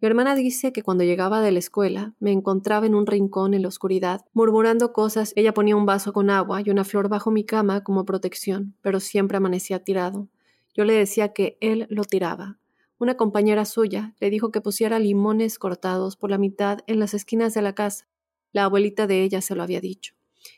Mi 0.01 0.07
hermana 0.09 0.35
dice 0.35 0.73
que 0.73 0.83
cuando 0.83 1.05
llegaba 1.05 1.41
de 1.41 1.53
la 1.53 1.59
escuela 1.59 2.15
me 2.21 2.31
encontraba 2.33 2.87
en 2.87 2.95
un 2.95 3.07
rincón 3.07 3.55
en 3.55 3.63
la 3.63 3.69
oscuridad, 3.69 4.25
murmurando 4.33 4.93
cosas. 4.93 5.33
Ella 5.37 5.55
ponía 5.55 5.77
un 5.77 5.87
vaso 5.87 6.13
con 6.13 6.31
agua 6.31 6.61
y 6.65 6.71
una 6.71 6.85
flor 6.85 7.09
bajo 7.09 7.31
mi 7.31 7.45
cama 7.45 7.83
como 7.83 8.05
protección, 8.05 8.75
pero 8.83 9.01
siempre 9.01 9.39
amanecía 9.39 9.85
tirado. 9.85 10.29
Yo 10.75 10.85
le 10.85 10.93
decía 10.93 11.33
que 11.33 11.57
él 11.61 11.87
lo 11.91 12.05
tiraba. 12.05 12.59
Una 12.99 13.17
compañera 13.17 13.67
suya 13.67 14.15
le 14.21 14.31
dijo 14.31 14.51
que 14.51 14.63
pusiera 14.63 14.99
limones 14.99 15.59
cortados 15.59 16.17
por 16.17 16.31
la 16.31 16.39
mitad 16.39 16.79
en 16.87 16.99
las 16.99 17.13
esquinas 17.13 17.53
de 17.53 17.61
la 17.61 17.75
casa. 17.75 18.09
La 18.53 18.65
abuelita 18.65 19.07
de 19.07 19.23
ella 19.23 19.43
se 19.43 19.55
lo 19.55 19.63
había 19.63 19.83
dicho. 19.83 20.15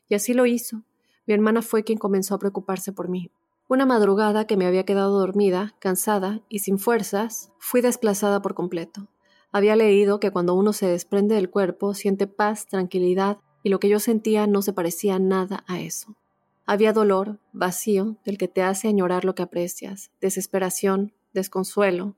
Y 0.09 0.14
así 0.14 0.35
lo 0.35 0.47
hizo. 0.47 0.85
Mi 1.26 1.35
hermana 1.35 1.62
fue 1.62 1.83
quien 1.83 1.99
comenzó 1.99 2.37
a 2.37 2.38
preocuparse 2.38 2.92
por 2.92 3.09
mí. 3.09 3.33
Una 3.66 3.87
madrugada 3.87 4.47
que 4.47 4.57
me 4.57 4.66
había 4.66 4.85
quedado 4.85 5.18
dormida, 5.18 5.75
cansada 5.80 6.40
y 6.49 6.61
sin 6.61 6.78
fuerzas, 6.78 7.52
fui 7.59 7.80
desplazada 7.80 8.40
por 8.40 8.54
completo. 8.54 9.09
Había 9.50 9.75
leído 9.76 10.21
que 10.21 10.30
cuando 10.30 10.54
uno 10.54 10.73
se 10.73 10.87
desprende 10.87 11.35
del 11.35 11.50
cuerpo 11.50 11.92
siente 11.92 12.26
paz, 12.28 12.66
tranquilidad, 12.66 13.38
y 13.64 13.71
lo 13.71 13.80
que 13.80 13.88
yo 13.88 13.99
sentía 13.99 14.47
no 14.47 14.62
se 14.62 14.73
parecía 14.73 15.18
nada 15.18 15.64
a 15.66 15.80
eso. 15.80 16.16
Había 16.66 16.92
dolor, 16.92 17.40
vacío, 17.52 18.16
del 18.25 18.38
que 18.38 18.47
te 18.47 18.62
hace 18.62 18.88
añorar 18.88 19.25
lo 19.25 19.35
que 19.35 19.42
aprecias, 19.42 20.12
desesperación, 20.21 21.12
desconsuelo, 21.33 22.16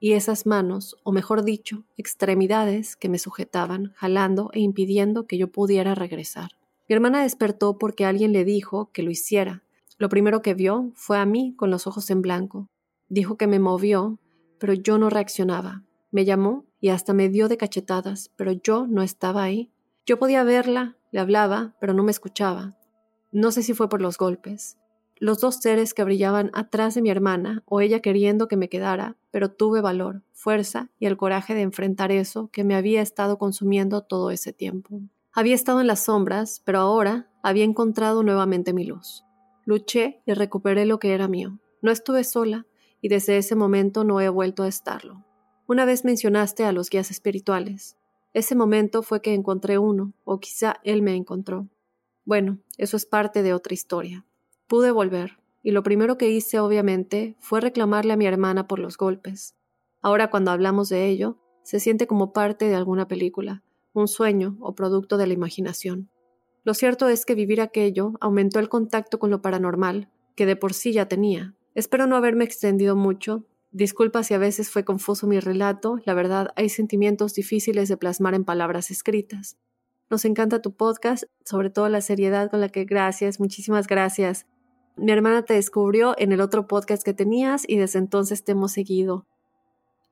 y 0.00 0.14
esas 0.14 0.46
manos, 0.46 0.96
o 1.04 1.12
mejor 1.12 1.44
dicho, 1.44 1.84
extremidades 1.96 2.96
que 2.96 3.08
me 3.08 3.18
sujetaban, 3.18 3.92
jalando 3.94 4.50
e 4.52 4.60
impidiendo 4.60 5.26
que 5.26 5.38
yo 5.38 5.52
pudiera 5.52 5.94
regresar. 5.94 6.50
Mi 6.88 6.94
hermana 6.94 7.22
despertó 7.22 7.78
porque 7.78 8.04
alguien 8.04 8.32
le 8.32 8.44
dijo 8.44 8.90
que 8.92 9.02
lo 9.04 9.10
hiciera, 9.10 9.62
lo 10.00 10.08
primero 10.08 10.40
que 10.40 10.54
vio 10.54 10.92
fue 10.94 11.18
a 11.18 11.26
mí 11.26 11.54
con 11.58 11.70
los 11.70 11.86
ojos 11.86 12.08
en 12.08 12.22
blanco. 12.22 12.70
Dijo 13.10 13.36
que 13.36 13.46
me 13.46 13.58
movió, 13.58 14.18
pero 14.58 14.72
yo 14.72 14.96
no 14.96 15.10
reaccionaba. 15.10 15.84
Me 16.10 16.24
llamó 16.24 16.64
y 16.80 16.88
hasta 16.88 17.12
me 17.12 17.28
dio 17.28 17.48
de 17.48 17.58
cachetadas, 17.58 18.30
pero 18.34 18.52
yo 18.52 18.86
no 18.86 19.02
estaba 19.02 19.42
ahí. 19.42 19.70
Yo 20.06 20.18
podía 20.18 20.42
verla, 20.42 20.96
le 21.10 21.20
hablaba, 21.20 21.74
pero 21.82 21.92
no 21.92 22.02
me 22.02 22.12
escuchaba. 22.12 22.78
No 23.30 23.52
sé 23.52 23.62
si 23.62 23.74
fue 23.74 23.90
por 23.90 24.00
los 24.00 24.16
golpes. 24.16 24.78
Los 25.20 25.38
dos 25.38 25.56
seres 25.56 25.92
que 25.92 26.02
brillaban 26.02 26.50
atrás 26.54 26.94
de 26.94 27.02
mi 27.02 27.10
hermana, 27.10 27.62
o 27.66 27.82
ella 27.82 28.00
queriendo 28.00 28.48
que 28.48 28.56
me 28.56 28.70
quedara, 28.70 29.18
pero 29.30 29.50
tuve 29.50 29.82
valor, 29.82 30.22
fuerza 30.32 30.88
y 30.98 31.04
el 31.04 31.18
coraje 31.18 31.54
de 31.54 31.60
enfrentar 31.60 32.10
eso 32.10 32.48
que 32.50 32.64
me 32.64 32.74
había 32.74 33.02
estado 33.02 33.36
consumiendo 33.36 34.00
todo 34.00 34.30
ese 34.30 34.54
tiempo. 34.54 35.02
Había 35.34 35.54
estado 35.54 35.82
en 35.82 35.88
las 35.88 36.04
sombras, 36.04 36.62
pero 36.64 36.78
ahora 36.78 37.28
había 37.42 37.64
encontrado 37.64 38.22
nuevamente 38.22 38.72
mi 38.72 38.86
luz. 38.86 39.26
Luché 39.66 40.22
y 40.24 40.32
recuperé 40.32 40.86
lo 40.86 40.98
que 40.98 41.12
era 41.12 41.28
mío. 41.28 41.58
No 41.82 41.90
estuve 41.90 42.24
sola 42.24 42.64
y 43.02 43.08
desde 43.08 43.36
ese 43.36 43.54
momento 43.54 44.04
no 44.04 44.22
he 44.22 44.28
vuelto 44.30 44.62
a 44.62 44.68
estarlo. 44.68 45.22
Una 45.66 45.84
vez 45.84 46.02
mencionaste 46.02 46.64
a 46.64 46.72
los 46.72 46.88
guías 46.88 47.10
espirituales. 47.10 47.98
Ese 48.32 48.54
momento 48.54 49.02
fue 49.02 49.20
que 49.20 49.34
encontré 49.34 49.76
uno, 49.76 50.14
o 50.24 50.40
quizá 50.40 50.76
él 50.82 51.02
me 51.02 51.14
encontró. 51.14 51.68
Bueno, 52.24 52.58
eso 52.78 52.96
es 52.96 53.04
parte 53.04 53.42
de 53.42 53.52
otra 53.52 53.74
historia. 53.74 54.24
Pude 54.70 54.92
volver, 54.92 55.40
y 55.64 55.72
lo 55.72 55.82
primero 55.82 56.16
que 56.16 56.30
hice, 56.30 56.60
obviamente, 56.60 57.34
fue 57.40 57.60
reclamarle 57.60 58.12
a 58.12 58.16
mi 58.16 58.26
hermana 58.26 58.68
por 58.68 58.78
los 58.78 58.96
golpes. 58.96 59.56
Ahora 60.00 60.30
cuando 60.30 60.52
hablamos 60.52 60.88
de 60.88 61.08
ello, 61.08 61.38
se 61.64 61.80
siente 61.80 62.06
como 62.06 62.32
parte 62.32 62.66
de 62.66 62.76
alguna 62.76 63.08
película, 63.08 63.64
un 63.94 64.06
sueño 64.06 64.56
o 64.60 64.76
producto 64.76 65.16
de 65.16 65.26
la 65.26 65.32
imaginación. 65.32 66.08
Lo 66.62 66.74
cierto 66.74 67.08
es 67.08 67.26
que 67.26 67.34
vivir 67.34 67.60
aquello 67.60 68.12
aumentó 68.20 68.60
el 68.60 68.68
contacto 68.68 69.18
con 69.18 69.28
lo 69.32 69.42
paranormal, 69.42 70.08
que 70.36 70.46
de 70.46 70.54
por 70.54 70.72
sí 70.72 70.92
ya 70.92 71.08
tenía. 71.08 71.56
Espero 71.74 72.06
no 72.06 72.14
haberme 72.14 72.44
extendido 72.44 72.94
mucho. 72.94 73.44
Disculpa 73.72 74.22
si 74.22 74.34
a 74.34 74.38
veces 74.38 74.70
fue 74.70 74.84
confuso 74.84 75.26
mi 75.26 75.40
relato, 75.40 75.98
la 76.04 76.14
verdad 76.14 76.52
hay 76.54 76.68
sentimientos 76.68 77.34
difíciles 77.34 77.88
de 77.88 77.96
plasmar 77.96 78.34
en 78.34 78.44
palabras 78.44 78.92
escritas. 78.92 79.56
Nos 80.10 80.24
encanta 80.24 80.62
tu 80.62 80.76
podcast, 80.76 81.24
sobre 81.44 81.70
todo 81.70 81.88
la 81.88 82.02
seriedad 82.02 82.52
con 82.52 82.60
la 82.60 82.68
que 82.68 82.84
gracias, 82.84 83.40
muchísimas 83.40 83.88
gracias. 83.88 84.46
Mi 84.96 85.12
hermana 85.12 85.42
te 85.44 85.54
descubrió 85.54 86.14
en 86.18 86.32
el 86.32 86.40
otro 86.40 86.66
podcast 86.66 87.02
que 87.02 87.14
tenías 87.14 87.64
y 87.66 87.76
desde 87.76 87.98
entonces 87.98 88.44
te 88.44 88.52
hemos 88.52 88.72
seguido. 88.72 89.26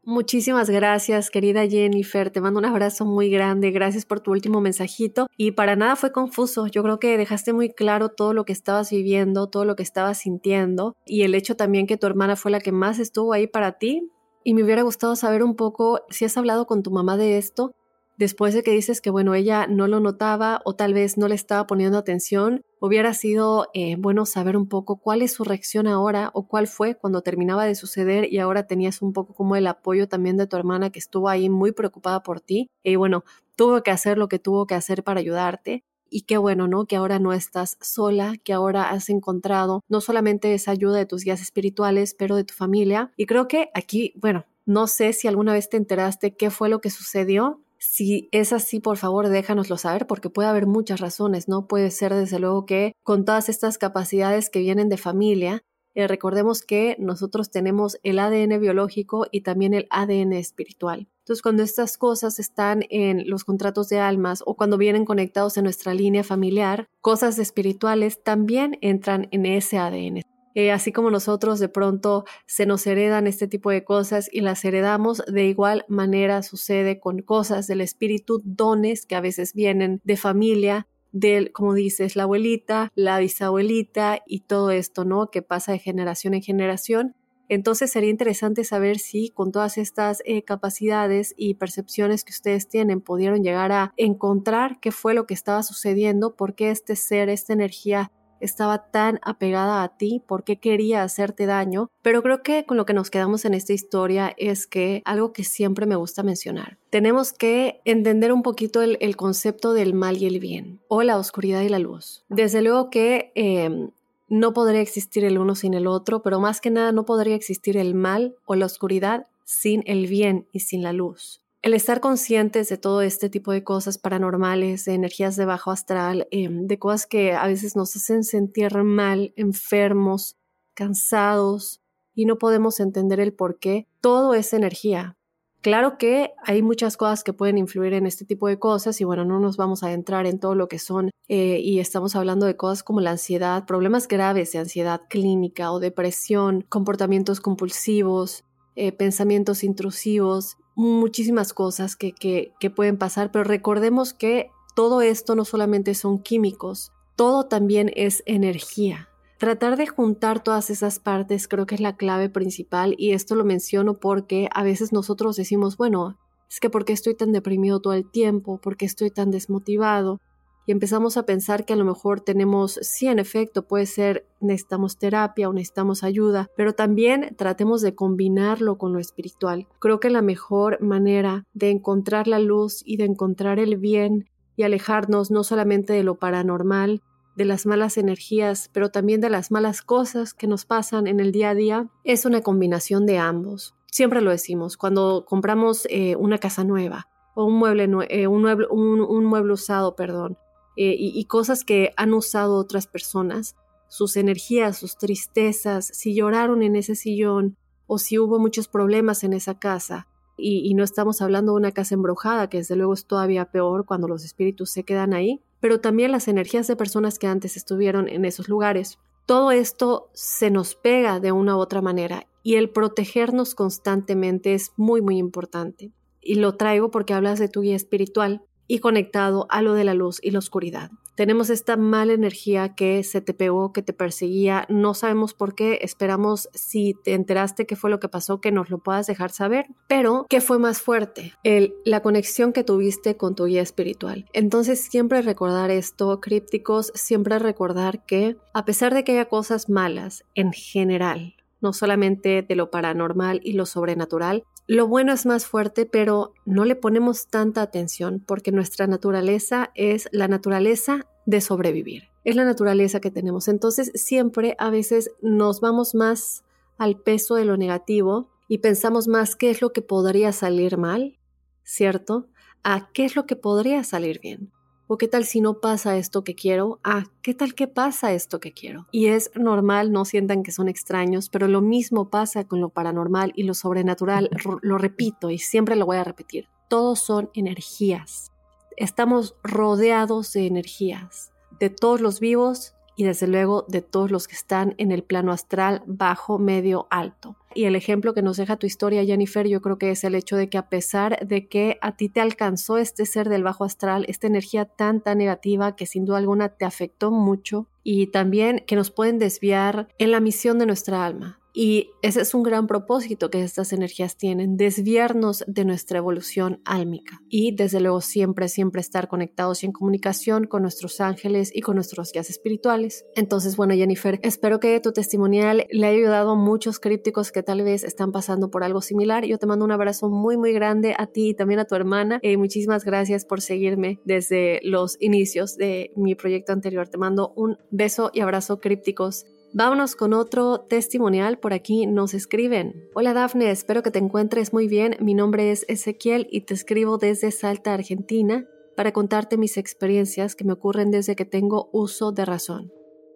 Muchísimas 0.05 0.71
gracias, 0.71 1.31
querida 1.31 1.67
Jennifer. 1.67 2.31
Te 2.31 2.41
mando 2.41 2.59
un 2.59 2.65
abrazo 2.65 3.05
muy 3.05 3.29
grande. 3.29 3.71
Gracias 3.71 4.07
por 4.07 4.21
tu 4.21 4.31
último 4.31 4.63
mensajito. 4.63 5.27
Y 5.37 5.53
para 5.53 5.77
nada 5.77 5.97
fue 5.97 6.13
confuso. 6.13 6.67
Yo 6.67 6.83
creo 6.83 6.99
que 6.99 7.19
dejaste 7.19 7.53
muy 7.53 7.69
claro 7.75 8.09
todo 8.09 8.33
lo 8.33 8.47
que 8.47 8.55
estabas 8.55 8.91
viviendo, 8.91 9.51
todo 9.51 9.67
lo 9.67 9.77
que 9.77 9.83
estabas 9.83 10.21
sintiendo 10.21 10.97
y 11.05 11.25
el 11.25 11.35
hecho 11.35 11.57
también 11.57 11.87
que 11.87 11.99
tu 11.99 12.07
hermana 12.07 12.37
fue 12.37 12.51
la 12.51 12.61
que 12.61 12.73
más 12.73 12.99
estuvo 12.99 13.35
ahí 13.35 13.47
para 13.47 13.73
ti. 13.73 14.11
Y 14.45 14.55
me 14.55 14.63
hubiera 14.63 14.81
gustado 14.81 15.15
saber 15.15 15.43
un 15.43 15.57
poco 15.57 16.01
si 16.09 16.25
has 16.25 16.39
hablado 16.39 16.67
con 16.67 16.83
tu 16.83 16.91
mamá 16.91 17.19
de 17.19 17.37
esto 17.37 17.75
después 18.19 18.53
de 18.53 18.63
que 18.63 18.73
dices 18.73 19.01
que, 19.01 19.11
bueno, 19.11 19.35
ella 19.35 19.67
no 19.67 19.87
lo 19.87 20.01
notaba 20.01 20.61
o 20.65 20.75
tal 20.75 20.93
vez 20.93 21.17
no 21.17 21.29
le 21.29 21.35
estaba 21.35 21.67
poniendo 21.67 21.97
atención, 21.97 22.65
hubiera 22.81 23.15
sido 23.15 23.69
eh, 23.73 23.97
bueno 23.97 24.27
saber 24.27 24.57
un 24.57 24.69
poco 24.69 24.97
cuál 24.97 25.23
es 25.23 25.33
su 25.33 25.45
reacción 25.45 25.87
ahora 25.87 26.31
o 26.35 26.47
cuál 26.47 26.67
fue 26.67 26.97
cuando 26.97 27.23
terminaba 27.23 27.65
de 27.65 27.75
suceder 27.75 28.31
y 28.31 28.39
ahora 28.39 28.67
tenías 28.67 29.01
un 29.01 29.13
poco 29.13 29.35
como 29.35 29.57
el 29.57 29.67
apoyo 29.67 30.09
también 30.09 30.37
de 30.37 30.47
tu 30.47 30.57
hermana 30.57 30.91
que 30.91 30.99
estuvo 30.99 31.29
ahí 31.29 31.49
muy 31.49 31.73
preocupada 31.73 32.23
por 32.23 32.41
ti 32.41 32.69
y 32.83 32.97
bueno, 32.97 33.25
tuvo 33.57 33.83
que 33.83 33.91
hacer 33.91 34.19
lo 34.19 34.29
que 34.29 34.39
tuvo 34.39 34.67
que 34.67 34.75
hacer 34.75 35.03
para 35.05 35.21
ayudarte. 35.21 35.85
Y 36.11 36.23
qué 36.23 36.39
bueno, 36.39 36.69
¿no? 36.69 36.87
Que 36.87 36.97
ahora 36.97 37.19
no 37.19 37.35
estás 37.35 37.77
sola, 37.83 38.37
que 38.43 38.55
ahora 38.55 38.89
has 38.89 39.11
encontrado 39.11 39.85
no 39.91 40.01
solamente 40.01 40.55
esa 40.55 40.71
ayuda 40.71 40.97
de 40.97 41.05
tus 41.05 41.23
guías 41.23 41.43
espirituales, 41.43 42.15
pero 42.15 42.35
de 42.35 42.45
tu 42.45 42.55
familia. 42.55 43.13
Y 43.15 43.27
creo 43.27 43.47
que 43.47 43.69
aquí, 43.75 44.15
bueno, 44.17 44.47
no 44.65 44.87
sé 44.87 45.13
si 45.13 45.29
alguna 45.29 45.53
vez 45.53 45.69
te 45.69 45.77
enteraste 45.77 46.35
qué 46.35 46.51
fue 46.51 46.71
lo 46.71 46.81
que 46.81 46.89
sucedió, 46.89 47.61
si 47.79 48.29
es 48.33 48.53
así, 48.53 48.81
por 48.81 48.97
favor, 48.97 49.29
déjanoslo 49.29 49.77
saber 49.77 50.07
porque 50.07 50.31
puede 50.31 50.49
haber 50.49 50.67
muchas 50.67 51.01
razones, 51.01 51.49
¿no? 51.49 51.67
Puede 51.67 51.91
ser 51.91 52.15
desde 52.15 52.39
luego 52.39 52.67
que 52.67 52.93
con 53.03 53.25
todas 53.25 53.49
estas 53.49 53.79
capacidades 53.79 54.51
que 54.51 54.61
vienen 54.61 54.89
de 54.89 54.97
familia, 54.97 55.63
eh, 55.95 56.07
recordemos 56.07 56.63
que 56.63 56.97
nosotros 56.99 57.51
tenemos 57.51 57.99
el 58.03 58.19
ADN 58.19 58.61
biológico 58.61 59.27
y 59.33 59.41
también 59.41 59.75
el 59.75 59.87
ADN 59.91 60.33
espiritual. 60.35 61.09
Entonces, 61.21 61.43
cuando 61.43 61.63
estas 61.63 61.99
cosas 61.99 62.39
están 62.39 62.85
en 62.91 63.29
los 63.29 63.45
contratos 63.45 63.89
de 63.89 63.99
almas 63.99 64.43
o 64.47 64.55
cuando 64.55 64.79
vienen 64.79 65.05
conectados 65.05 65.57
en 65.57 65.65
nuestra 65.65 65.95
línea 65.95 66.25
familiar, 66.25 66.87
cosas 67.01 67.39
espirituales 67.39 68.23
también 68.23 68.79
entran 68.81 69.29
en 69.31 69.45
ese 69.45 69.79
ADN. 69.79 70.23
Eh, 70.59 70.73
así 70.73 70.91
como 70.91 71.13
nosotros 71.13 71.61
de 71.61 71.69
pronto 71.69 72.25
se 72.47 72.67
nos 72.67 72.85
heredan 72.85 73.29
este 73.29 73.47
tipo 73.47 73.71
de 73.71 73.85
cosas 73.85 74.29
y 74.33 74.41
las 74.41 74.65
heredamos, 74.65 75.23
de 75.29 75.47
igual 75.47 75.85
manera 75.87 76.43
sucede 76.43 76.99
con 76.99 77.23
cosas 77.23 77.69
del 77.69 77.81
espíritu, 77.81 78.43
dones 78.45 79.07
que 79.07 79.15
a 79.15 79.21
veces 79.21 79.55
vienen 79.55 80.01
de 80.03 80.17
familia, 80.17 80.89
del, 81.13 81.53
como 81.53 81.75
dices, 81.75 82.17
la 82.17 82.25
abuelita, 82.25 82.91
la 82.97 83.21
bisabuelita 83.21 84.21
y 84.27 84.41
todo 84.41 84.73
esto, 84.73 85.05
¿no? 85.05 85.31
Que 85.31 85.43
pasa 85.43 85.71
de 85.71 85.79
generación 85.79 86.35
en 86.35 86.43
generación. 86.43 87.15
Entonces 87.49 87.93
sería 87.93 88.11
interesante 88.11 88.65
saber 88.65 88.99
si 88.99 89.31
con 89.31 89.53
todas 89.53 89.79
estas 89.79 90.23
eh, 90.25 90.43
capacidades 90.43 91.35
y 91.37 91.55
percepciones 91.55 92.25
que 92.25 92.33
ustedes 92.33 92.69
tienen 92.69 93.01
pudieron 93.01 93.45
llegar 93.45 93.71
a 93.71 93.95
encontrar 93.97 94.81
qué 94.81 94.91
fue 94.91 95.15
lo 95.15 95.25
que 95.25 95.35
estaba 95.35 95.63
sucediendo, 95.63 96.35
por 96.35 96.57
qué 96.57 96.73
este 96.73 96.97
ser, 96.97 97.29
esta 97.29 97.53
energía 97.53 98.11
estaba 98.41 98.91
tan 98.91 99.19
apegada 99.23 99.83
a 99.83 99.97
ti, 99.97 100.23
por 100.27 100.45
qué 100.45 100.57
quería 100.57 101.03
hacerte 101.03 101.47
daño, 101.47 101.91
pero 102.03 102.23
creo 102.23 102.43
que 102.43 102.65
con 102.65 102.77
lo 102.77 102.87
que 102.87 102.95
nos 102.95 103.11
quedamos 103.11 103.45
en 103.45 103.55
esta 103.55 103.73
historia 103.73 104.35
es 104.37 104.67
que 104.67 105.03
algo 105.05 105.33
que 105.33 105.45
siempre 105.45 105.87
me 105.87 105.97
gusta 105.97 106.23
mencionar, 106.23 106.79
tenemos 106.91 107.33
que 107.33 107.81
entender 107.85 108.33
un 108.33 108.43
poquito 108.43 108.83
el, 108.83 109.17
concepto 109.17 109.73
del 109.73 109.95
mal 109.95 110.17
y 110.19 110.27
el 110.27 110.39
bien, 110.39 110.81
o 110.89 111.03
la 111.03 111.19
oscuridad 111.19 111.63
y 111.63 111.69
la 111.69 111.79
luz. 111.79 112.25
Desde 112.29 112.63
luego 112.63 112.91
que 112.91 113.33
em, 113.35 113.91
no 114.29 114.53
podría 114.53 114.81
existir 114.81 115.25
el 115.25 115.39
uno 115.39 115.55
sin 115.55 115.75
el 115.75 115.87
otro, 115.87 116.23
pero 116.23 116.41
más 116.41 116.61
que 116.61 116.71
nada 116.71 116.93
no 116.93 117.05
podría 117.05 117.35
existir 117.35 117.77
el 117.77 117.95
mal 117.95 118.37
o 118.45 118.55
la 118.55 118.67
oscuridad 118.67 119.27
sin 119.45 119.83
el 119.87 120.07
bien 120.07 120.47
y 120.53 120.61
sin 120.61 120.83
la 120.83 120.93
luz 120.93 121.41
el 121.63 121.75
estar 121.75 122.01
conscientes 122.01 122.69
de 122.69 122.79
todo 122.79 123.03
este 123.03 123.29
tipo 123.29 123.53
de 123.53 123.65
cosas 123.65 123.99
paranormales, 123.99 124.85
de 124.85 124.95
energías 124.95 125.37
de 125.37 125.45
bajo 125.45 125.71
astral, 125.71 126.29
em, 126.31 126.67
de 126.67 126.79
cosas 126.79 127.07
que 127.07 127.33
a 127.33 127.47
veces 127.47 127.75
nos 127.75 127.95
hacen 127.97 128.23
sentir 128.23 128.83
mal, 128.85 129.33
enfermos, 129.37 130.37
cansados 130.75 131.81
y 132.15 132.25
no 132.27 132.39
podemos 132.39 132.79
entender 132.81 133.21
el 133.21 133.33
por 133.33 133.59
qué, 133.59 133.89
todo 134.01 134.35
es 134.35 134.53
energía. 134.53 135.17
Claro 135.61 135.99
que 135.99 136.35
hay 136.45 136.63
muchas 136.63 136.97
cosas 136.97 137.25
que 137.25 137.33
pueden 137.33 137.59
influir 137.59 137.93
en 137.93 138.07
este 138.07 138.25
tipo 138.25 138.47
de 138.47 138.61
cosas 138.61 139.01
y 139.01 139.05
bueno, 139.05 139.25
no 139.25 139.41
nos 139.41 139.57
vamos 139.57 139.83
a 139.83 139.93
entrar 139.93 140.25
en 140.27 140.39
todo 140.39 140.55
lo 140.55 140.69
que 140.69 140.79
son 140.79 141.11
eh, 141.27 141.59
y 141.61 141.81
estamos 141.81 142.15
hablando 142.15 142.47
de 142.47 142.57
cosas 142.57 142.85
como 142.85 143.01
la 143.01 143.11
ansiedad, 143.11 143.67
problemas 143.67 144.07
graves 144.07 144.53
de 144.53 144.61
ansiedad 144.61 145.03
clínica 145.11 145.73
o 145.73 145.81
depresión, 145.81 146.65
comportamientos 146.69 147.41
compulsivos, 147.41 148.45
eh, 148.79 148.93
pensamientos 148.93 149.65
intrusivos, 149.65 150.57
muchísimas 150.77 151.53
cosas 151.53 151.97
que, 151.97 152.13
que, 152.13 152.53
que 152.61 152.71
pueden 152.71 152.97
pasar, 152.97 153.33
pero 153.33 153.43
recordemos 153.43 154.15
que 154.15 154.51
todo 154.77 155.03
esto 155.03 155.35
no 155.35 155.45
solamente 155.45 155.97
son 155.97 156.21
químicos, 156.21 156.93
todo 157.17 157.47
también 157.47 157.91
es 157.97 158.23
energía. 158.27 159.09
Tratar 159.39 159.77
de 159.77 159.89
juntar 159.89 160.43
todas 160.43 160.71
esas 160.71 161.01
partes 161.01 161.49
creo 161.49 161.67
que 161.67 161.75
es 161.75 161.81
la 161.81 161.97
clave 161.97 162.29
principal 162.29 162.95
y 162.97 163.11
esto 163.11 163.35
lo 163.35 163.45
menciono 163.45 163.99
porque 163.99 164.49
a 164.55 164.63
veces 164.63 164.93
nosotros 164.93 165.35
decimos, 165.35 165.77
bueno, 165.77 166.17
es 166.49 166.61
que 166.61 166.71
¿por 166.71 166.85
qué 166.85 166.93
estoy 166.93 167.15
tan 167.15 167.33
deprimido 167.33 167.81
todo 167.81 167.95
el 167.95 168.09
tiempo? 168.09 168.59
¿Por 168.61 168.77
qué 168.77 168.87
estoy 168.87 169.11
tan 169.11 169.33
desmotivado? 169.33 170.21
Y 170.69 170.73
empezamos 170.73 171.17
a 171.17 171.25
pensar 171.25 171.65
que 171.65 171.73
a 171.73 171.77
lo 171.77 171.87
mejor 171.87 172.21
tenemos, 172.21 172.79
sí, 172.83 173.07
en 173.07 173.19
efecto, 173.19 173.67
puede 173.67 173.87
ser 173.87 174.27
necesitamos 174.39 174.99
terapia 174.99 175.49
o 175.49 175.53
necesitamos 175.55 176.05
ayuda, 176.05 176.51
pero 176.59 176.75
también 176.75 177.35
tratemos 177.39 177.81
de 177.81 177.95
combinarlo 177.95 178.77
con 178.77 178.93
lo 178.93 178.99
espiritual. 178.99 179.67
Creo 179.79 179.99
que 179.99 180.11
la 180.11 180.21
mejor 180.21 180.79
manera 180.83 181.47
de 181.55 181.71
encontrar 181.71 182.29
la 182.29 182.39
luz 182.39 182.83
y 182.85 182.99
de 182.99 183.07
encontrar 183.07 183.59
el 183.59 183.79
bien 183.79 184.29
y 184.57 184.65
alejarnos 184.65 185.31
no 185.31 185.43
solamente 185.43 185.95
de 185.95 186.03
lo 186.03 186.17
paranormal, 186.17 187.01
de 187.35 187.47
las 187.47 187.65
malas 187.65 187.97
energías, 187.97 188.69
pero 188.75 188.91
también 188.91 189.23
de 189.23 189.31
las 189.31 189.51
malas 189.51 189.81
cosas 189.81 190.35
que 190.35 190.49
nos 190.49 190.67
pasan 190.67 191.07
en 191.07 191.19
el 191.19 191.33
día 191.33 191.49
a 191.49 191.55
día, 191.55 191.89
es 192.05 192.27
una 192.27 192.43
combinación 192.43 193.07
de 193.07 193.17
ambos. 193.17 193.75
Siempre 193.91 194.21
lo 194.21 194.31
decimos, 194.31 194.77
cuando 194.77 195.25
compramos 195.27 195.87
eh, 195.89 196.15
una 196.17 196.37
casa 196.37 196.63
nueva 196.63 197.09
o 197.35 197.47
un 197.47 197.55
mueble, 197.55 197.89
eh, 198.11 198.27
un, 198.27 198.43
mueble 198.43 198.67
un 198.69 199.25
mueble 199.25 199.55
usado, 199.55 199.97
perdón, 199.97 200.37
eh, 200.81 200.95
y, 200.97 201.25
cosas 201.25 201.65
que 201.65 201.93
han 201.97 202.15
usado 202.15 202.55
otras 202.55 202.87
personas, 202.87 203.57
sus 203.89 204.17
energías, 204.17 204.79
sus 204.79 204.97
tristezas, 204.97 205.91
si 205.93 206.15
lloraron 206.15 206.63
en 206.63 206.77
ese 206.77 206.95
sillón 206.95 207.57
o 207.89 207.99
si 207.99 208.17
hubo 208.17 208.39
muchos 208.39 208.69
problemas 208.69 209.25
en 209.25 209.33
esa 209.33 209.59
casa. 209.59 210.07
Y, 210.37 210.73
no 210.75 210.85
estamos 210.85 211.21
hablando 211.21 211.51
de 211.51 211.57
una 211.57 211.73
casa 211.73 211.97
embrujada, 211.97 212.49
que 212.49 212.59
desde 212.59 212.77
luego 212.77 212.95
es 212.95 213.07
todavía 213.07 213.47
peor 213.47 213.87
cuando 213.87 214.07
los 214.07 214.25
espíritus 214.25 214.71
se 214.71 214.85
quedan 214.85 215.15
ahí, 215.15 215.43
pero 215.59 215.81
también 215.81 216.13
las 216.13 216.29
energías 216.29 216.69
de 216.69 216.77
personas 216.77 217.19
que 217.19 217.27
antes 217.27 217.57
estuvieron 217.57 218.09
en 218.09 218.25
esos 218.25 218.49
lugares. 218.49 219.01
Todo 219.27 219.51
esto 219.51 220.11
se 220.13 220.53
nos 220.53 220.77
pega 220.77 221.19
de 221.19 221.33
una 221.33 221.57
u 221.57 221.59
otra 221.59 221.83
manera 221.83 222.29
y 222.45 222.55
el 222.55 222.71
protegernos 222.71 223.57
constantemente 223.57 224.55
es 224.55 224.71
muy, 224.77 225.03
muy 225.03 225.19
importante. 225.19 225.91
Y 226.21 226.37
lo 226.37 226.55
traigo 226.55 226.93
porque 226.93 227.15
hablas 227.15 227.41
de 227.41 227.49
tu 227.49 227.63
guía 227.63 227.75
espiritual 227.75 228.45
y 228.69 228.79
conectado 228.79 229.47
a 229.51 229.63
lo 229.63 229.75
de 229.75 229.85
la 229.85 229.95
luz 229.95 230.21
y 230.23 230.31
la 230.31 230.39
oscuridad. 230.39 230.91
Tenemos 231.17 231.51
esta 231.51 231.77
mala 231.77 232.13
energía 232.13 232.77
que 232.77 233.03
se 233.03 233.21
te 233.21 233.35
pegó, 233.35 233.73
que 233.73 233.83
te 233.83 233.93
perseguía, 233.93 234.67
no 234.69 234.95
sabemos 234.95 235.35
por 235.35 235.57
qué, 235.57 235.81
esperamos 235.83 236.49
si 236.55 236.95
te 237.03 237.15
enteraste 237.15 237.67
qué 237.67 237.75
fue 237.75 237.91
lo 237.91 237.99
que 237.99 238.09
pasó, 238.09 238.41
que 238.41 238.53
nos 238.53 238.71
lo 238.71 238.79
puedas 238.79 239.09
dejar 239.09 239.33
saber, 239.33 239.67
pero 239.89 240.27
¿qué 240.29 240.41
fue 240.41 240.61
más 240.61 240.81
fuerte? 240.81 241.33
El, 241.43 241.75
la 241.85 242.03
conexión 242.03 242.53
que 242.53 242.63
tuviste 242.63 243.17
con 243.17 243.35
tu 243.35 243.47
guía 243.47 243.63
espiritual. 243.63 244.27
Entonces 244.33 244.81
siempre 244.81 245.21
recordar 245.23 245.73
esto, 245.73 246.21
crípticos, 246.21 246.93
siempre 246.95 247.41
recordar 247.41 248.07
que 248.07 248.37
a 248.55 248.65
pesar 248.65 248.95
de 248.95 249.03
que 249.03 249.11
haya 249.13 249.25
cosas 249.25 249.69
malas 249.69 250.25
en 250.37 250.53
general, 250.53 251.35
no 251.61 251.73
solamente 251.73 252.43
de 252.43 252.55
lo 252.55 252.71
paranormal 252.71 253.41
y 253.43 253.55
lo 253.55 253.67
sobrenatural, 253.67 254.45
lo 254.69 254.87
bueno 254.87 255.15
es 255.15 255.25
más 255.25 255.47
fuerte, 255.47 255.87
pero 255.87 256.35
no 256.45 256.67
le 256.67 256.77
ponemos 256.77 257.27
tanta 257.29 257.63
atención 257.63 258.23
porque 258.25 258.53
nuestra 258.53 258.87
naturaleza 258.87 259.71
es 259.75 260.11
la 260.13 260.29
naturaleza 260.29 261.07
de 261.25 261.41
sobrevivir. 261.41 262.11
Es 262.23 262.37
la 262.37 262.45
naturaleza 262.45 263.01
que 263.01 263.11
tenemos. 263.11 263.49
Entonces 263.49 263.91
siempre 263.95 264.55
a 264.59 264.69
veces 264.69 265.11
nos 265.23 265.63
vamos 265.63 265.95
más 265.95 266.45
al 266.77 267.01
peso 267.01 267.35
de 267.37 267.47
lo 267.47 267.57
negativo 267.57 268.29
y 268.47 268.59
pensamos 268.59 269.09
más 269.09 269.37
qué 269.37 269.49
es 269.49 269.63
lo 269.63 269.73
que 269.73 269.81
podría 269.81 270.33
salir 270.33 270.77
mal, 270.77 271.19
¿cierto? 271.65 272.29
A 272.63 272.93
qué 272.93 273.07
es 273.07 273.17
lo 273.17 273.25
que 273.25 273.37
podría 273.37 273.85
salir 273.85 274.21
bien. 274.21 274.53
¿O 274.91 274.97
qué 274.97 275.07
tal 275.07 275.27
si 275.27 275.43
no 275.43 275.61
pasa 275.61 275.99
esto 275.99 276.25
que 276.25 276.35
quiero? 276.35 276.81
Ah, 276.83 277.05
¿qué 277.21 277.35
tal 277.35 277.55
que 277.55 277.69
pasa 277.69 278.15
esto 278.15 278.41
que 278.41 278.55
quiero? 278.55 278.87
Y 278.91 279.09
es 279.09 279.31
normal, 279.35 279.93
no 279.93 280.07
sientan 280.07 280.43
que 280.43 280.51
son 280.51 280.67
extraños, 280.67 281.29
pero 281.29 281.47
lo 281.47 281.61
mismo 281.61 282.09
pasa 282.09 282.45
con 282.45 282.63
lo 282.63 282.71
paranormal 282.71 283.33
y 283.37 283.43
lo 283.43 283.53
sobrenatural. 283.53 284.31
Lo 284.63 284.79
repito 284.79 285.29
y 285.29 285.37
siempre 285.37 285.77
lo 285.77 285.85
voy 285.85 285.99
a 285.99 286.05
repetir. 286.05 286.49
Todos 286.69 287.01
son 287.01 287.29
energías. 287.35 288.33
Estamos 288.79 289.35
rodeados 289.43 290.33
de 290.33 290.47
energías, 290.47 291.33
de 291.61 291.69
todos 291.69 292.01
los 292.01 292.19
vivos 292.19 292.75
y 292.99 293.05
desde 293.05 293.29
luego 293.29 293.65
de 293.69 293.81
todos 293.81 294.11
los 294.11 294.27
que 294.27 294.35
están 294.35 294.75
en 294.77 294.91
el 294.91 295.05
plano 295.05 295.31
astral 295.31 295.85
bajo, 295.87 296.41
medio, 296.41 296.89
alto. 296.91 297.37
Y 297.55 297.67
el 297.67 297.77
ejemplo 297.77 298.13
que 298.13 298.23
nos 298.23 298.39
deja 298.39 298.57
tu 298.57 298.67
historia, 298.67 299.05
Jennifer, 299.05 299.47
yo 299.47 299.63
creo 299.63 299.79
que 299.79 299.93
es 299.93 300.03
el 300.03 300.17
hecho 300.17 300.37
de 300.37 300.51
que 300.51 300.59
a 300.59 300.69
pesar 300.69 301.25
de 301.25 301.47
que 301.47 301.79
a 301.81 301.93
ti 301.97 302.09
te 302.09 302.21
alcanzó 302.21 302.77
este 302.77 303.07
ser 303.07 303.29
del 303.29 303.45
bajo 303.45 303.63
astral, 303.63 304.05
esta 304.09 304.27
energía 304.27 304.65
tan, 304.65 305.01
tan 305.01 305.19
negativa 305.19 305.77
que 305.77 305.87
sin 305.87 306.07
duda 306.07 306.19
alguna 306.19 306.49
te 306.49 306.65
afectó 306.65 307.13
mucho 307.13 307.69
y 307.85 308.09
también 308.09 308.65
que 308.67 308.75
nos 308.75 308.91
pueden 308.91 309.21
desviar 309.21 309.87
en 309.99 310.11
la 310.11 310.19
misión 310.19 310.59
de 310.59 310.67
nuestra 310.67 311.07
alma. 311.07 311.39
Y 311.61 311.91
ese 312.03 312.21
es 312.21 312.35
un 312.35 312.45
gran 312.45 312.69
propósito 312.69 313.31
que 313.31 313.43
estas 313.43 313.73
energías 313.73 314.17
tienen, 314.17 314.57
desviarnos 314.57 315.43
de 315.49 315.65
nuestra 315.65 315.99
evolución 315.99 316.61
álmica 316.65 317.21
y 317.29 317.51
desde 317.51 317.81
luego 317.81 318.01
siempre, 318.01 318.47
siempre 318.47 318.81
estar 318.81 319.09
conectados 319.09 319.65
y 319.65 319.67
en 319.67 319.73
comunicación 319.73 320.47
con 320.47 320.63
nuestros 320.63 321.01
ángeles 321.01 321.51
y 321.53 321.63
con 321.63 321.75
nuestros 321.75 322.13
guías 322.13 322.31
espirituales. 322.31 323.07
Entonces, 323.17 323.57
bueno, 323.57 323.75
Jennifer, 323.75 324.21
espero 324.23 324.61
que 324.61 324.79
tu 324.79 324.93
testimonial 324.93 325.67
le 325.69 325.87
haya 325.89 325.99
ayudado 325.99 326.31
a 326.31 326.37
muchos 326.37 326.79
crípticos 326.79 327.33
que 327.33 327.43
tal 327.43 327.65
vez 327.65 327.83
están 327.83 328.13
pasando 328.13 328.53
por 328.53 328.63
algo 328.63 328.81
similar. 328.81 329.25
Yo 329.25 329.39
te 329.39 329.47
mando 329.47 329.65
un 329.65 329.73
abrazo 329.73 330.09
muy, 330.11 330.37
muy 330.37 330.53
grande 330.53 330.95
a 330.97 331.09
ti 331.09 331.31
y 331.31 331.35
también 331.35 331.59
a 331.59 331.65
tu 331.65 331.75
hermana. 331.75 332.21
eh, 332.23 332.37
muchísimas 332.37 332.85
gracias 332.85 333.25
por 333.25 333.41
seguirme 333.41 333.99
desde 334.05 334.61
los 334.63 334.97
inicios 335.01 335.57
de 335.57 335.91
mi 335.97 336.15
proyecto 336.15 336.53
anterior. 336.53 336.87
Te 336.87 336.99
mando 336.99 337.33
un 337.35 337.59
beso 337.73 338.13
y 338.15 338.21
abrazo 338.21 338.61
crípticos. 338.61 339.25
Vámonos 339.55 339.97
con 339.97 340.13
otro 340.13 340.61
testimonial. 340.61 341.39
Por 341.39 341.55
aquí 341.55 341.87
nos 341.87 342.13
escriben. 342.13 342.87
Hola 342.95 343.15
Dafne, 343.15 343.51
espero 343.51 343.83
que 343.83 343.91
te 343.91 343.99
encuentres 343.99 344.53
muy 344.53 344.69
bien. 344.69 344.97
Mi 345.01 345.15
nombre 345.15 345.51
es 345.51 345.65
Ezequiel 345.69 346.29
y 346.31 346.43
te 346.43 346.53
escribo 346.53 346.99
desde 346.99 347.31
Salta, 347.31 347.73
Argentina, 347.73 348.47
para 348.77 348.93
contarte 348.93 349.39
mis 349.39 349.57
experiencias 349.57 350.37
que 350.37 350.45
me 350.45 350.53
ocurren 350.53 350.91
desde 350.91 351.17
que 351.17 351.25
tengo 351.25 351.71
uso 351.73 352.13
de 352.13 352.27
razón. 352.27 352.71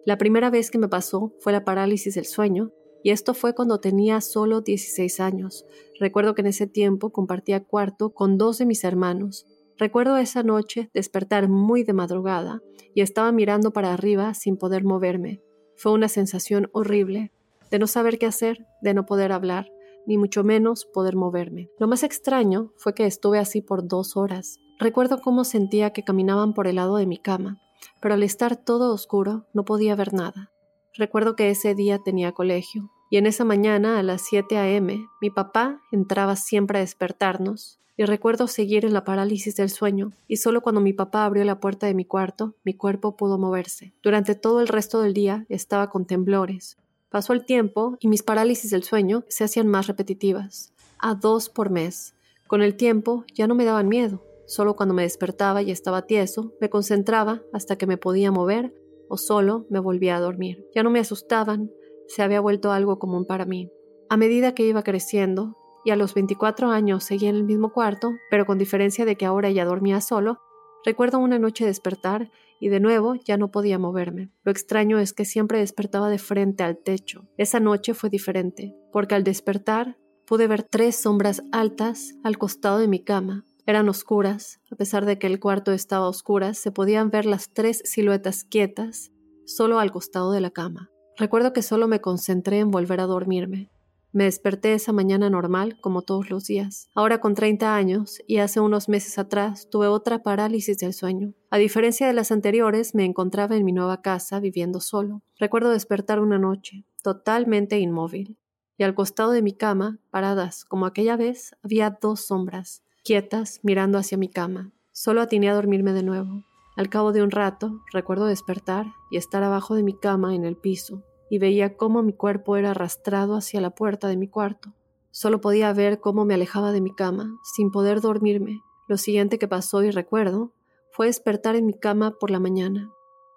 La 0.05 0.17
primera 0.17 0.49
vez 0.49 0.71
que 0.71 0.79
me 0.79 0.87
pasó 0.87 1.35
fue 1.39 1.53
la 1.53 1.63
parálisis 1.63 2.15
del 2.15 2.25
sueño, 2.25 2.71
y 3.03 3.11
esto 3.11 3.35
fue 3.35 3.53
cuando 3.53 3.79
tenía 3.79 4.19
solo 4.19 4.61
16 4.61 5.19
años. 5.19 5.67
Recuerdo 5.99 6.33
que 6.33 6.41
en 6.41 6.47
ese 6.47 6.65
tiempo 6.65 7.11
compartía 7.11 7.63
cuarto 7.63 8.09
con 8.09 8.39
dos 8.39 8.57
de 8.57 8.65
mis 8.65 8.83
hermanos. 8.83 9.45
Recuerdo 9.77 10.17
esa 10.17 10.41
noche 10.41 10.89
despertar 10.95 11.47
muy 11.47 11.83
de 11.83 11.93
madrugada 11.93 12.61
y 12.95 13.01
estaba 13.01 13.31
mirando 13.31 13.71
para 13.71 13.93
arriba 13.93 14.33
sin 14.33 14.57
poder 14.57 14.83
moverme. 14.83 15.41
Fue 15.83 15.91
una 15.91 16.07
sensación 16.07 16.69
horrible, 16.71 17.33
de 17.69 17.77
no 17.77 17.87
saber 17.87 18.17
qué 18.17 18.25
hacer, 18.25 18.65
de 18.81 18.93
no 18.93 19.05
poder 19.05 19.33
hablar, 19.33 19.69
ni 20.07 20.17
mucho 20.17 20.41
menos 20.45 20.85
poder 20.85 21.17
moverme. 21.17 21.71
Lo 21.77 21.89
más 21.89 22.03
extraño 22.03 22.71
fue 22.77 22.93
que 22.93 23.05
estuve 23.05 23.37
así 23.37 23.61
por 23.61 23.85
dos 23.85 24.15
horas. 24.15 24.61
Recuerdo 24.79 25.19
cómo 25.19 25.43
sentía 25.43 25.91
que 25.91 26.05
caminaban 26.05 26.53
por 26.53 26.67
el 26.67 26.77
lado 26.77 26.95
de 26.95 27.05
mi 27.05 27.17
cama, 27.17 27.59
pero 27.99 28.13
al 28.13 28.23
estar 28.23 28.55
todo 28.55 28.93
oscuro 28.93 29.45
no 29.51 29.65
podía 29.65 29.93
ver 29.93 30.13
nada. 30.13 30.53
Recuerdo 30.93 31.35
que 31.35 31.49
ese 31.49 31.75
día 31.75 31.99
tenía 31.99 32.31
colegio, 32.31 32.89
y 33.09 33.17
en 33.17 33.25
esa 33.25 33.43
mañana 33.43 33.99
a 33.99 34.03
las 34.03 34.21
7 34.21 34.57
a.m. 34.57 35.05
mi 35.19 35.29
papá 35.31 35.81
entraba 35.91 36.37
siempre 36.37 36.77
a 36.77 36.81
despertarnos, 36.81 37.81
y 37.95 38.05
recuerdo 38.05 38.47
seguir 38.47 38.85
en 38.85 38.93
la 38.93 39.03
parálisis 39.03 39.55
del 39.55 39.69
sueño, 39.69 40.11
y 40.27 40.37
solo 40.37 40.61
cuando 40.61 40.81
mi 40.81 40.93
papá 40.93 41.25
abrió 41.25 41.43
la 41.43 41.59
puerta 41.59 41.87
de 41.87 41.93
mi 41.93 42.05
cuarto, 42.05 42.55
mi 42.63 42.73
cuerpo 42.73 43.15
pudo 43.15 43.37
moverse. 43.37 43.93
Durante 44.01 44.35
todo 44.35 44.61
el 44.61 44.67
resto 44.67 45.01
del 45.01 45.13
día 45.13 45.45
estaba 45.49 45.89
con 45.89 46.05
temblores. 46.05 46.77
Pasó 47.09 47.33
el 47.33 47.45
tiempo 47.45 47.97
y 47.99 48.07
mis 48.07 48.23
parálisis 48.23 48.71
del 48.71 48.83
sueño 48.83 49.23
se 49.27 49.43
hacían 49.43 49.67
más 49.67 49.85
repetitivas, 49.87 50.73
a 50.97 51.13
dos 51.13 51.49
por 51.49 51.69
mes. 51.69 52.15
Con 52.47 52.61
el 52.63 52.75
tiempo 52.75 53.25
ya 53.33 53.45
no 53.45 53.53
me 53.53 53.65
daban 53.65 53.87
miedo, 53.87 54.23
solo 54.47 54.75
cuando 54.75 54.95
me 54.95 55.03
despertaba 55.03 55.61
y 55.61 55.69
estaba 55.69 56.07
tieso, 56.07 56.53
me 56.59 56.69
concentraba 56.69 57.43
hasta 57.53 57.77
que 57.77 57.85
me 57.85 57.97
podía 57.97 58.31
mover 58.31 58.73
o 59.09 59.17
solo 59.17 59.67
me 59.69 59.79
volvía 59.79 60.15
a 60.15 60.19
dormir. 60.19 60.65
Ya 60.73 60.81
no 60.81 60.89
me 60.89 60.99
asustaban, 60.99 61.69
se 62.07 62.23
había 62.23 62.41
vuelto 62.41 62.71
algo 62.71 62.97
común 62.97 63.25
para 63.25 63.45
mí. 63.45 63.69
A 64.09 64.17
medida 64.17 64.55
que 64.55 64.65
iba 64.65 64.83
creciendo, 64.83 65.57
y 65.85 65.91
a 65.91 65.95
los 65.95 66.13
24 66.13 66.69
años 66.69 67.03
seguía 67.03 67.29
en 67.29 67.35
el 67.35 67.43
mismo 67.43 67.71
cuarto, 67.71 68.13
pero 68.29 68.45
con 68.45 68.57
diferencia 68.57 69.05
de 69.05 69.15
que 69.15 69.25
ahora 69.25 69.49
ya 69.51 69.65
dormía 69.65 70.01
solo, 70.01 70.39
recuerdo 70.85 71.19
una 71.19 71.39
noche 71.39 71.65
despertar 71.65 72.31
y 72.59 72.69
de 72.69 72.79
nuevo 72.79 73.15
ya 73.15 73.37
no 73.37 73.51
podía 73.51 73.77
moverme. 73.77 74.31
Lo 74.43 74.51
extraño 74.51 74.99
es 74.99 75.13
que 75.13 75.25
siempre 75.25 75.59
despertaba 75.59 76.09
de 76.09 76.17
frente 76.17 76.63
al 76.63 76.77
techo. 76.77 77.27
Esa 77.37 77.59
noche 77.59 77.93
fue 77.93 78.09
diferente, 78.09 78.75
porque 78.91 79.15
al 79.15 79.23
despertar 79.23 79.97
pude 80.25 80.47
ver 80.47 80.63
tres 80.63 80.95
sombras 80.95 81.43
altas 81.51 82.15
al 82.23 82.37
costado 82.37 82.77
de 82.77 82.87
mi 82.87 83.03
cama. 83.03 83.43
Eran 83.65 83.89
oscuras, 83.89 84.61
a 84.71 84.75
pesar 84.75 85.05
de 85.05 85.19
que 85.19 85.27
el 85.27 85.39
cuarto 85.39 85.71
estaba 85.71 86.05
a 86.05 86.09
oscuras, 86.09 86.57
se 86.57 86.71
podían 86.71 87.09
ver 87.09 87.25
las 87.25 87.51
tres 87.53 87.81
siluetas 87.85 88.43
quietas, 88.43 89.11
solo 89.45 89.79
al 89.79 89.91
costado 89.91 90.31
de 90.31 90.41
la 90.41 90.51
cama. 90.51 90.89
Recuerdo 91.17 91.53
que 91.53 91.61
solo 91.61 91.87
me 91.87 92.01
concentré 92.01 92.59
en 92.59 92.71
volver 92.71 92.99
a 92.99 93.05
dormirme. 93.05 93.69
Me 94.13 94.25
desperté 94.25 94.75
esa 94.75 94.93
mañana 94.93 95.27
normal, 95.31 95.79
como 95.81 96.03
todos 96.03 96.29
los 96.29 96.45
días. 96.45 96.87
Ahora 96.93 97.19
con 97.19 97.33
30 97.33 97.75
años, 97.75 98.19
y 98.27 98.37
hace 98.37 98.59
unos 98.59 98.87
meses 98.87 99.17
atrás, 99.17 99.69
tuve 99.71 99.87
otra 99.87 100.21
parálisis 100.21 100.77
del 100.77 100.93
sueño. 100.93 101.33
A 101.49 101.57
diferencia 101.57 102.05
de 102.05 102.13
las 102.13 102.31
anteriores, 102.31 102.93
me 102.93 103.05
encontraba 103.05 103.55
en 103.55 103.65
mi 103.65 103.71
nueva 103.71 104.03
casa 104.03 104.39
viviendo 104.39 104.81
solo. 104.81 105.23
Recuerdo 105.39 105.71
despertar 105.71 106.19
una 106.19 106.37
noche, 106.37 106.85
totalmente 107.01 107.79
inmóvil. 107.79 108.37
Y 108.77 108.83
al 108.83 108.93
costado 108.93 109.31
de 109.31 109.41
mi 109.41 109.53
cama, 109.53 109.99
paradas 110.11 110.63
como 110.63 110.85
aquella 110.85 111.17
vez, 111.17 111.55
había 111.63 111.97
dos 111.99 112.27
sombras, 112.27 112.83
quietas, 113.03 113.61
mirando 113.63 113.97
hacia 113.97 114.19
mi 114.19 114.29
cama. 114.29 114.73
Solo 114.91 115.21
atiné 115.21 115.49
a 115.49 115.55
dormirme 115.55 115.91
de 115.91 116.03
nuevo. 116.03 116.43
Al 116.75 116.89
cabo 116.89 117.13
de 117.13 117.23
un 117.23 117.31
rato, 117.31 117.81
recuerdo 117.91 118.27
despertar 118.27 118.85
y 119.09 119.17
estar 119.17 119.41
abajo 119.41 119.73
de 119.73 119.81
mi 119.81 119.97
cama 119.97 120.35
en 120.35 120.45
el 120.45 120.55
piso, 120.55 121.03
y 121.33 121.39
veía 121.39 121.77
cómo 121.77 122.03
mi 122.03 122.13
cuerpo 122.13 122.57
era 122.57 122.69
arrastrado 122.69 123.35
hacia 123.35 123.59
la 123.59 123.71
puerta 123.71 124.07
de 124.07 124.17
mi 124.17 124.27
cuarto. 124.27 124.71
Solo 125.09 125.41
podía 125.41 125.73
ver 125.73 125.99
cómo 125.99 126.25
me 126.25 126.35
alejaba 126.35 126.71
de 126.71 126.79
mi 126.79 126.93
cama, 126.93 127.39
sin 127.55 127.71
poder 127.71 128.01
dormirme. 128.01 128.61
Lo 128.87 128.97
siguiente 128.97 129.39
que 129.39 129.47
pasó 129.47 129.81
y 129.81 129.89
recuerdo 129.89 130.51
fue 130.91 131.07
despertar 131.07 131.55
en 131.55 131.65
mi 131.65 131.73
cama 131.73 132.19
por 132.19 132.29
la 132.29 132.39
mañana. 132.39 132.91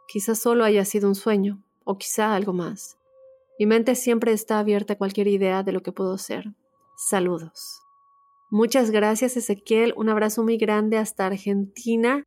Quizás 0.09 0.39
solo 0.39 0.65
haya 0.65 0.85
sido 0.85 1.09
un 1.09 1.15
sueño, 1.15 1.65
o 1.85 1.97
quizá 1.97 2.35
algo 2.35 2.53
más. 2.53 2.99
Mi 3.59 3.65
mente 3.65 3.95
siempre 3.95 4.33
está 4.33 4.59
abierta 4.59 4.93
a 4.93 4.99
cualquier 4.99 5.29
idea 5.29 5.63
de 5.63 5.73
lo 5.73 5.83
que 5.83 5.93
puedo 5.93 6.19
ser. 6.19 6.53
Saludos. 6.99 7.81
Muchas 8.51 8.91
gracias 8.91 9.39
Ezequiel, 9.39 9.95
un 9.97 10.11
abrazo 10.11 10.43
muy 10.43 10.59
grande 10.59 10.99
hasta 10.99 11.25
Argentina 11.25 12.25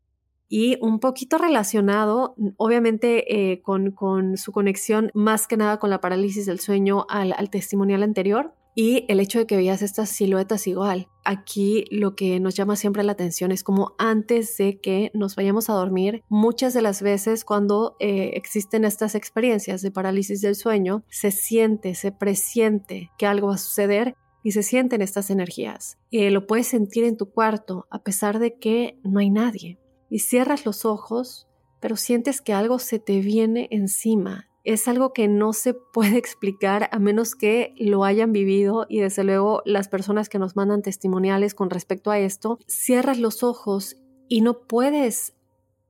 y 0.49 0.77
un 0.81 0.99
poquito 0.99 1.37
relacionado, 1.37 2.35
obviamente, 2.57 3.51
eh, 3.51 3.61
con, 3.61 3.95
su 4.35 4.51
conexión 4.51 5.11
más 5.13 5.47
que 5.47 5.57
nada 5.57 5.77
con 5.77 5.91
la 5.91 6.01
parálisis 6.01 6.47
del 6.47 6.59
sueño 6.59 7.05
al, 7.07 7.33
al 7.37 7.49
testimonial 7.51 8.01
anterior 8.01 8.53
y 8.73 9.05
el 9.07 9.19
hecho 9.19 9.39
de 9.39 9.45
que 9.45 9.57
veas 9.57 9.81
estas 9.81 10.09
siluetas 10.09 10.65
igual. 10.65 11.07
Aquí 11.23 11.85
lo 11.91 12.15
que 12.15 12.39
nos 12.39 12.55
llama 12.55 12.75
siempre 12.75 13.03
la 13.03 13.11
atención 13.11 13.51
es 13.51 13.63
como 13.63 13.93
antes 13.97 14.57
de 14.57 14.79
que 14.79 15.11
nos 15.13 15.35
vayamos 15.35 15.69
a 15.69 15.73
dormir, 15.73 16.23
muchas 16.29 16.73
de 16.73 16.81
las 16.81 17.01
veces 17.01 17.45
cuando 17.45 17.95
eh, 17.99 18.31
existen 18.33 18.85
estas 18.85 19.15
experiencias 19.15 19.81
de 19.81 19.91
parálisis 19.91 20.41
del 20.41 20.55
sueño, 20.55 21.03
se 21.09 21.31
siente, 21.31 21.93
se 21.93 22.11
presiente 22.11 23.11
que 23.17 23.25
algo 23.25 23.47
va 23.47 23.55
a 23.55 23.57
suceder 23.57 24.15
y 24.43 24.51
se 24.51 24.63
sienten 24.63 25.01
estas 25.01 25.29
energías. 25.29 25.97
y 26.09 26.29
lo 26.29 26.47
puedes 26.47 26.67
sentir 26.67 27.03
en 27.03 27.17
tu 27.17 27.29
cuarto 27.29 27.85
a 27.91 28.01
pesar 28.01 28.39
de 28.39 28.57
que 28.57 28.97
no 29.03 29.19
hay 29.19 29.29
nadie 29.29 29.77
y 30.09 30.19
cierras 30.19 30.65
los 30.65 30.85
ojos, 30.85 31.47
pero 31.79 31.95
sientes 31.95 32.41
que 32.41 32.53
algo 32.53 32.79
se 32.79 32.99
te 32.99 33.19
viene 33.19 33.67
encima. 33.71 34.47
Es 34.63 34.87
algo 34.87 35.13
que 35.13 35.27
no 35.27 35.53
se 35.53 35.73
puede 35.73 36.17
explicar 36.19 36.89
a 36.91 36.99
menos 36.99 37.35
que 37.35 37.73
lo 37.77 38.03
hayan 38.03 38.31
vivido 38.31 38.85
y 38.89 38.99
desde 38.99 39.23
luego 39.23 39.61
las 39.65 39.87
personas 39.87 40.29
que 40.29 40.39
nos 40.39 40.55
mandan 40.55 40.81
testimoniales 40.81 41.53
con 41.53 41.69
respecto 41.69 42.11
a 42.11 42.19
esto, 42.19 42.59
cierras 42.67 43.19
los 43.19 43.43
ojos 43.43 43.95
y 44.27 44.41
no 44.41 44.67
puedes 44.67 45.33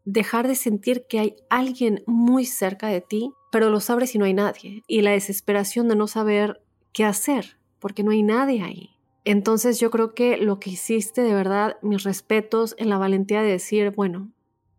dejar 0.06 0.48
de 0.48 0.56
sentir 0.56 1.06
que 1.08 1.20
hay 1.20 1.36
alguien 1.50 2.04
muy 2.08 2.46
cerca 2.46 2.88
de 2.88 3.02
ti, 3.02 3.32
pero 3.52 3.70
lo 3.70 3.80
abres 3.88 4.16
y 4.16 4.18
no 4.18 4.26
hay 4.26 4.34
nadie. 4.34 4.84
Y 4.88 5.02
la 5.02 5.12
desesperación 5.12 5.88
de 5.88 5.96
no 5.96 6.08
saber 6.08 6.62
qué 6.94 7.06
hacer, 7.06 7.58
porque 7.80 8.04
no 8.04 8.12
hay 8.12 8.24
nadie 8.24 8.64
ahí. 8.64 8.99
Entonces 9.30 9.80
yo 9.80 9.92
creo 9.92 10.16
que 10.16 10.38
lo 10.38 10.60
que 10.60 10.72
hiciste 10.72 11.22
de 11.22 11.36
verdad, 11.36 11.78
mis 11.84 12.02
respetos 12.02 12.74
en 12.80 12.90
la 12.90 12.98
valentía 12.98 13.44
de 13.44 13.52
decir, 13.52 13.92
bueno, 13.92 14.32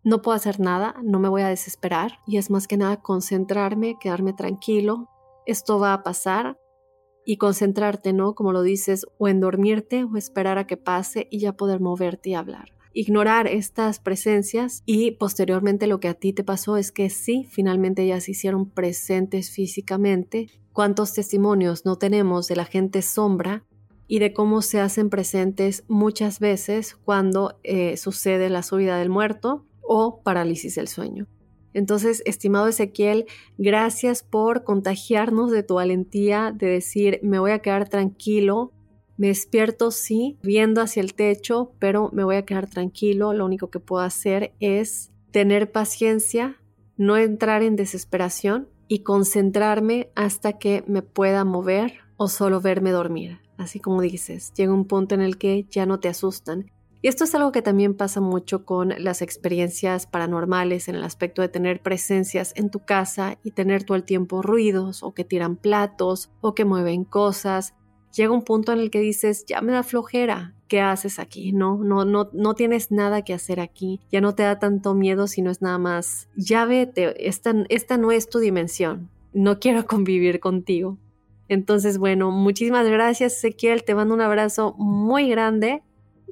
no 0.02 0.22
puedo 0.22 0.34
hacer 0.34 0.58
nada, 0.58 0.96
no 1.04 1.20
me 1.20 1.28
voy 1.28 1.42
a 1.42 1.48
desesperar 1.48 2.18
y 2.26 2.36
es 2.36 2.50
más 2.50 2.66
que 2.66 2.76
nada 2.76 3.00
concentrarme, 3.00 3.96
quedarme 4.00 4.32
tranquilo, 4.32 5.08
esto 5.46 5.78
va 5.78 5.92
a 5.92 6.02
pasar 6.02 6.58
y 7.24 7.36
concentrarte, 7.36 8.12
¿no? 8.12 8.34
Como 8.34 8.50
lo 8.50 8.62
dices, 8.62 9.06
o 9.18 9.28
en 9.28 9.38
dormirte 9.38 10.02
o 10.02 10.16
esperar 10.16 10.58
a 10.58 10.66
que 10.66 10.76
pase 10.76 11.28
y 11.30 11.38
ya 11.38 11.52
poder 11.52 11.78
moverte 11.78 12.30
y 12.30 12.34
hablar. 12.34 12.72
Ignorar 12.92 13.46
estas 13.46 14.00
presencias 14.00 14.82
y 14.84 15.12
posteriormente 15.12 15.86
lo 15.86 16.00
que 16.00 16.08
a 16.08 16.14
ti 16.14 16.32
te 16.32 16.42
pasó 16.42 16.76
es 16.76 16.90
que 16.90 17.08
sí, 17.08 17.46
finalmente 17.48 18.04
ya 18.04 18.20
se 18.20 18.32
hicieron 18.32 18.68
presentes 18.68 19.52
físicamente. 19.52 20.48
¿Cuántos 20.72 21.12
testimonios 21.12 21.84
no 21.84 21.98
tenemos 21.98 22.48
de 22.48 22.56
la 22.56 22.64
gente 22.64 23.02
sombra 23.02 23.64
y 24.10 24.18
de 24.18 24.32
cómo 24.32 24.60
se 24.60 24.80
hacen 24.80 25.08
presentes 25.08 25.84
muchas 25.86 26.40
veces 26.40 26.96
cuando 26.96 27.60
eh, 27.62 27.96
sucede 27.96 28.50
la 28.50 28.64
subida 28.64 28.98
del 28.98 29.08
muerto 29.08 29.64
o 29.82 30.20
parálisis 30.24 30.74
del 30.74 30.88
sueño. 30.88 31.28
Entonces, 31.74 32.20
estimado 32.26 32.66
Ezequiel, 32.66 33.26
gracias 33.56 34.24
por 34.24 34.64
contagiarnos 34.64 35.52
de 35.52 35.62
tu 35.62 35.74
valentía 35.74 36.52
de 36.52 36.66
decir, 36.66 37.20
me 37.22 37.38
voy 37.38 37.52
a 37.52 37.60
quedar 37.60 37.88
tranquilo, 37.88 38.72
me 39.16 39.28
despierto, 39.28 39.92
sí, 39.92 40.38
viendo 40.42 40.82
hacia 40.82 41.02
el 41.02 41.14
techo, 41.14 41.70
pero 41.78 42.10
me 42.12 42.24
voy 42.24 42.34
a 42.34 42.44
quedar 42.44 42.68
tranquilo, 42.68 43.32
lo 43.32 43.44
único 43.44 43.70
que 43.70 43.78
puedo 43.78 44.02
hacer 44.02 44.54
es 44.58 45.12
tener 45.30 45.70
paciencia, 45.70 46.60
no 46.96 47.16
entrar 47.16 47.62
en 47.62 47.76
desesperación 47.76 48.68
y 48.88 49.04
concentrarme 49.04 50.10
hasta 50.16 50.58
que 50.58 50.82
me 50.88 51.02
pueda 51.02 51.44
mover 51.44 52.09
o 52.20 52.28
solo 52.28 52.60
verme 52.60 52.90
dormir 52.90 53.40
así 53.60 53.78
como 53.78 54.00
dices, 54.00 54.52
llega 54.54 54.72
un 54.72 54.86
punto 54.86 55.14
en 55.14 55.20
el 55.20 55.38
que 55.38 55.66
ya 55.70 55.86
no 55.86 56.00
te 56.00 56.08
asustan. 56.08 56.70
Y 57.02 57.08
esto 57.08 57.24
es 57.24 57.34
algo 57.34 57.52
que 57.52 57.62
también 57.62 57.94
pasa 57.94 58.20
mucho 58.20 58.64
con 58.66 58.92
las 58.98 59.22
experiencias 59.22 60.06
paranormales 60.06 60.88
en 60.88 60.96
el 60.96 61.04
aspecto 61.04 61.40
de 61.40 61.48
tener 61.48 61.80
presencias 61.80 62.52
en 62.56 62.70
tu 62.70 62.80
casa 62.80 63.38
y 63.42 63.52
tener 63.52 63.84
todo 63.84 63.96
el 63.96 64.04
tiempo 64.04 64.42
ruidos 64.42 65.02
o 65.02 65.14
que 65.14 65.24
tiran 65.24 65.56
platos 65.56 66.30
o 66.42 66.54
que 66.54 66.66
mueven 66.66 67.04
cosas. 67.04 67.74
Llega 68.14 68.32
un 68.32 68.42
punto 68.42 68.72
en 68.72 68.80
el 68.80 68.90
que 68.90 69.00
dices, 69.00 69.46
ya 69.46 69.62
me 69.62 69.72
da 69.72 69.82
flojera, 69.82 70.54
¿qué 70.68 70.80
haces 70.80 71.18
aquí? 71.18 71.52
No, 71.52 71.78
no, 71.78 72.04
no, 72.04 72.28
no 72.34 72.54
tienes 72.54 72.90
nada 72.90 73.22
que 73.22 73.32
hacer 73.32 73.60
aquí, 73.60 74.00
ya 74.10 74.20
no 74.20 74.34
te 74.34 74.42
da 74.42 74.58
tanto 74.58 74.94
miedo 74.94 75.26
si 75.26 75.42
no 75.42 75.50
es 75.50 75.62
nada 75.62 75.78
más, 75.78 76.28
ya 76.36 76.64
vete, 76.64 77.28
esta, 77.28 77.54
esta 77.68 77.96
no 77.96 78.10
es 78.10 78.28
tu 78.28 78.40
dimensión, 78.40 79.08
no 79.32 79.58
quiero 79.58 79.86
convivir 79.86 80.40
contigo. 80.40 80.98
Entonces, 81.50 81.98
bueno, 81.98 82.30
muchísimas 82.30 82.86
gracias 82.88 83.38
Ezequiel, 83.38 83.82
te 83.82 83.96
mando 83.96 84.14
un 84.14 84.20
abrazo 84.20 84.76
muy 84.78 85.28
grande 85.28 85.82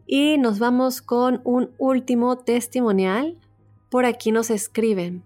y 0.07 0.39
nos 0.39 0.61
vamos 0.61 1.03
con 1.03 1.41
un 1.43 1.73
último 1.77 2.39
testimonial. 2.39 3.37
Por 3.91 4.05
aquí 4.05 4.31
nos 4.31 4.49
escriben. 4.49 5.25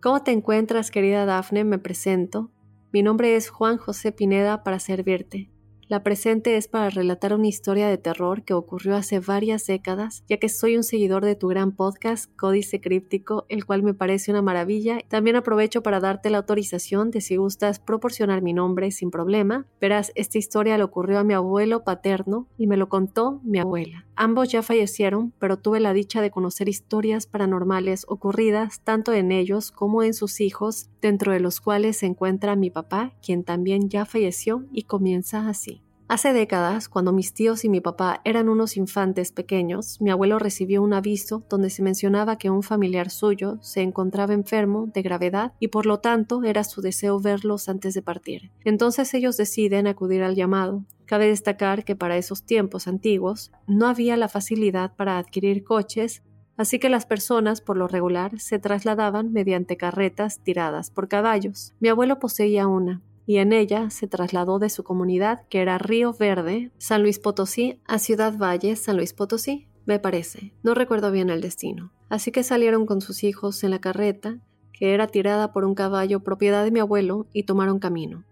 ¿Cómo 0.00 0.22
te 0.22 0.30
encuentras, 0.30 0.92
querida 0.92 1.26
Dafne? 1.26 1.64
Me 1.64 1.80
presento. 1.80 2.52
Mi 2.92 3.02
nombre 3.02 3.34
es 3.34 3.48
Juan 3.48 3.76
José 3.76 4.12
Pineda 4.12 4.62
para 4.62 4.78
servirte. 4.78 5.50
La 5.86 6.02
presente 6.02 6.56
es 6.56 6.66
para 6.66 6.88
relatar 6.88 7.34
una 7.34 7.46
historia 7.46 7.88
de 7.88 7.98
terror 7.98 8.42
que 8.42 8.54
ocurrió 8.54 8.96
hace 8.96 9.20
varias 9.20 9.66
décadas, 9.66 10.24
ya 10.28 10.38
que 10.38 10.48
soy 10.48 10.76
un 10.76 10.82
seguidor 10.82 11.26
de 11.26 11.34
tu 11.34 11.48
gran 11.48 11.72
podcast 11.72 12.34
Códice 12.36 12.80
Críptico, 12.80 13.44
el 13.50 13.66
cual 13.66 13.82
me 13.82 13.92
parece 13.92 14.30
una 14.30 14.40
maravilla. 14.40 15.00
También 15.08 15.36
aprovecho 15.36 15.82
para 15.82 16.00
darte 16.00 16.30
la 16.30 16.38
autorización 16.38 17.10
de 17.10 17.20
si 17.20 17.36
gustas 17.36 17.80
proporcionar 17.80 18.40
mi 18.40 18.54
nombre 18.54 18.90
sin 18.92 19.10
problema. 19.10 19.66
Verás, 19.78 20.10
esta 20.14 20.38
historia 20.38 20.78
le 20.78 20.84
ocurrió 20.84 21.18
a 21.18 21.24
mi 21.24 21.34
abuelo 21.34 21.84
paterno 21.84 22.48
y 22.56 22.66
me 22.66 22.78
lo 22.78 22.88
contó 22.88 23.40
mi 23.44 23.58
abuela. 23.58 24.06
Ambos 24.16 24.48
ya 24.48 24.62
fallecieron, 24.62 25.32
pero 25.38 25.58
tuve 25.58 25.80
la 25.80 25.92
dicha 25.92 26.22
de 26.22 26.30
conocer 26.30 26.68
historias 26.68 27.26
paranormales 27.26 28.06
ocurridas 28.08 28.80
tanto 28.84 29.12
en 29.12 29.32
ellos 29.32 29.70
como 29.70 30.02
en 30.02 30.14
sus 30.14 30.40
hijos, 30.40 30.88
dentro 31.02 31.32
de 31.32 31.40
los 31.40 31.60
cuales 31.60 31.98
se 31.98 32.06
encuentra 32.06 32.56
mi 32.56 32.70
papá, 32.70 33.12
quien 33.24 33.44
también 33.44 33.90
ya 33.90 34.06
falleció 34.06 34.64
y 34.72 34.84
comienza 34.84 35.48
así. 35.48 35.83
Hace 36.06 36.34
décadas, 36.34 36.90
cuando 36.90 37.12
mis 37.12 37.32
tíos 37.32 37.64
y 37.64 37.70
mi 37.70 37.80
papá 37.80 38.20
eran 38.24 38.50
unos 38.50 38.76
infantes 38.76 39.32
pequeños, 39.32 40.02
mi 40.02 40.10
abuelo 40.10 40.38
recibió 40.38 40.82
un 40.82 40.92
aviso 40.92 41.42
donde 41.48 41.70
se 41.70 41.82
mencionaba 41.82 42.36
que 42.36 42.50
un 42.50 42.62
familiar 42.62 43.08
suyo 43.08 43.56
se 43.62 43.80
encontraba 43.80 44.34
enfermo 44.34 44.86
de 44.92 45.00
gravedad 45.00 45.54
y 45.60 45.68
por 45.68 45.86
lo 45.86 46.00
tanto 46.00 46.44
era 46.44 46.62
su 46.62 46.82
deseo 46.82 47.20
verlos 47.20 47.70
antes 47.70 47.94
de 47.94 48.02
partir. 48.02 48.50
Entonces 48.66 49.14
ellos 49.14 49.38
deciden 49.38 49.86
acudir 49.86 50.22
al 50.22 50.34
llamado. 50.34 50.84
Cabe 51.06 51.26
destacar 51.26 51.84
que 51.84 51.96
para 51.96 52.18
esos 52.18 52.42
tiempos 52.42 52.86
antiguos 52.86 53.50
no 53.66 53.86
había 53.86 54.18
la 54.18 54.28
facilidad 54.28 54.94
para 54.94 55.16
adquirir 55.16 55.64
coches, 55.64 56.22
así 56.58 56.78
que 56.78 56.90
las 56.90 57.06
personas 57.06 57.62
por 57.62 57.78
lo 57.78 57.88
regular 57.88 58.38
se 58.40 58.58
trasladaban 58.58 59.32
mediante 59.32 59.78
carretas 59.78 60.40
tiradas 60.40 60.90
por 60.90 61.08
caballos. 61.08 61.72
Mi 61.80 61.88
abuelo 61.88 62.18
poseía 62.18 62.66
una, 62.66 63.00
y 63.26 63.38
en 63.38 63.52
ella 63.52 63.90
se 63.90 64.06
trasladó 64.06 64.58
de 64.58 64.70
su 64.70 64.84
comunidad, 64.84 65.46
que 65.48 65.60
era 65.60 65.78
Río 65.78 66.12
Verde, 66.12 66.70
San 66.78 67.02
Luis 67.02 67.18
Potosí, 67.18 67.80
a 67.86 67.98
Ciudad 67.98 68.36
Valle, 68.36 68.76
San 68.76 68.96
Luis 68.96 69.12
Potosí, 69.12 69.66
me 69.86 69.98
parece. 69.98 70.54
No 70.62 70.74
recuerdo 70.74 71.10
bien 71.10 71.30
el 71.30 71.40
destino. 71.40 71.92
Así 72.08 72.32
que 72.32 72.42
salieron 72.42 72.86
con 72.86 73.00
sus 73.00 73.24
hijos 73.24 73.64
en 73.64 73.70
la 73.70 73.80
carreta, 73.80 74.38
que 74.72 74.94
era 74.94 75.06
tirada 75.06 75.52
por 75.52 75.64
un 75.64 75.74
caballo 75.74 76.20
propiedad 76.20 76.64
de 76.64 76.70
mi 76.70 76.80
abuelo, 76.80 77.26
y 77.32 77.44
tomaron 77.44 77.78
camino. 77.78 78.24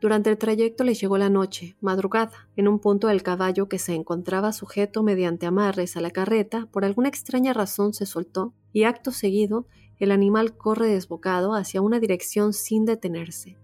Durante 0.00 0.30
el 0.30 0.38
trayecto 0.38 0.82
les 0.82 0.98
llegó 0.98 1.18
la 1.18 1.28
noche, 1.28 1.76
madrugada. 1.80 2.48
En 2.56 2.68
un 2.68 2.78
punto 2.78 3.08
del 3.08 3.22
caballo 3.22 3.68
que 3.68 3.78
se 3.78 3.94
encontraba 3.94 4.52
sujeto 4.52 5.02
mediante 5.02 5.46
amarres 5.46 5.96
a 5.96 6.00
la 6.00 6.10
carreta, 6.10 6.66
por 6.72 6.84
alguna 6.84 7.08
extraña 7.08 7.52
razón 7.52 7.92
se 7.92 8.06
soltó, 8.06 8.54
y 8.72 8.84
acto 8.84 9.12
seguido, 9.12 9.66
el 9.98 10.10
animal 10.10 10.56
corre 10.56 10.86
desbocado 10.86 11.54
hacia 11.54 11.82
una 11.82 12.00
dirección 12.00 12.54
sin 12.54 12.86
detenerse. 12.86 13.58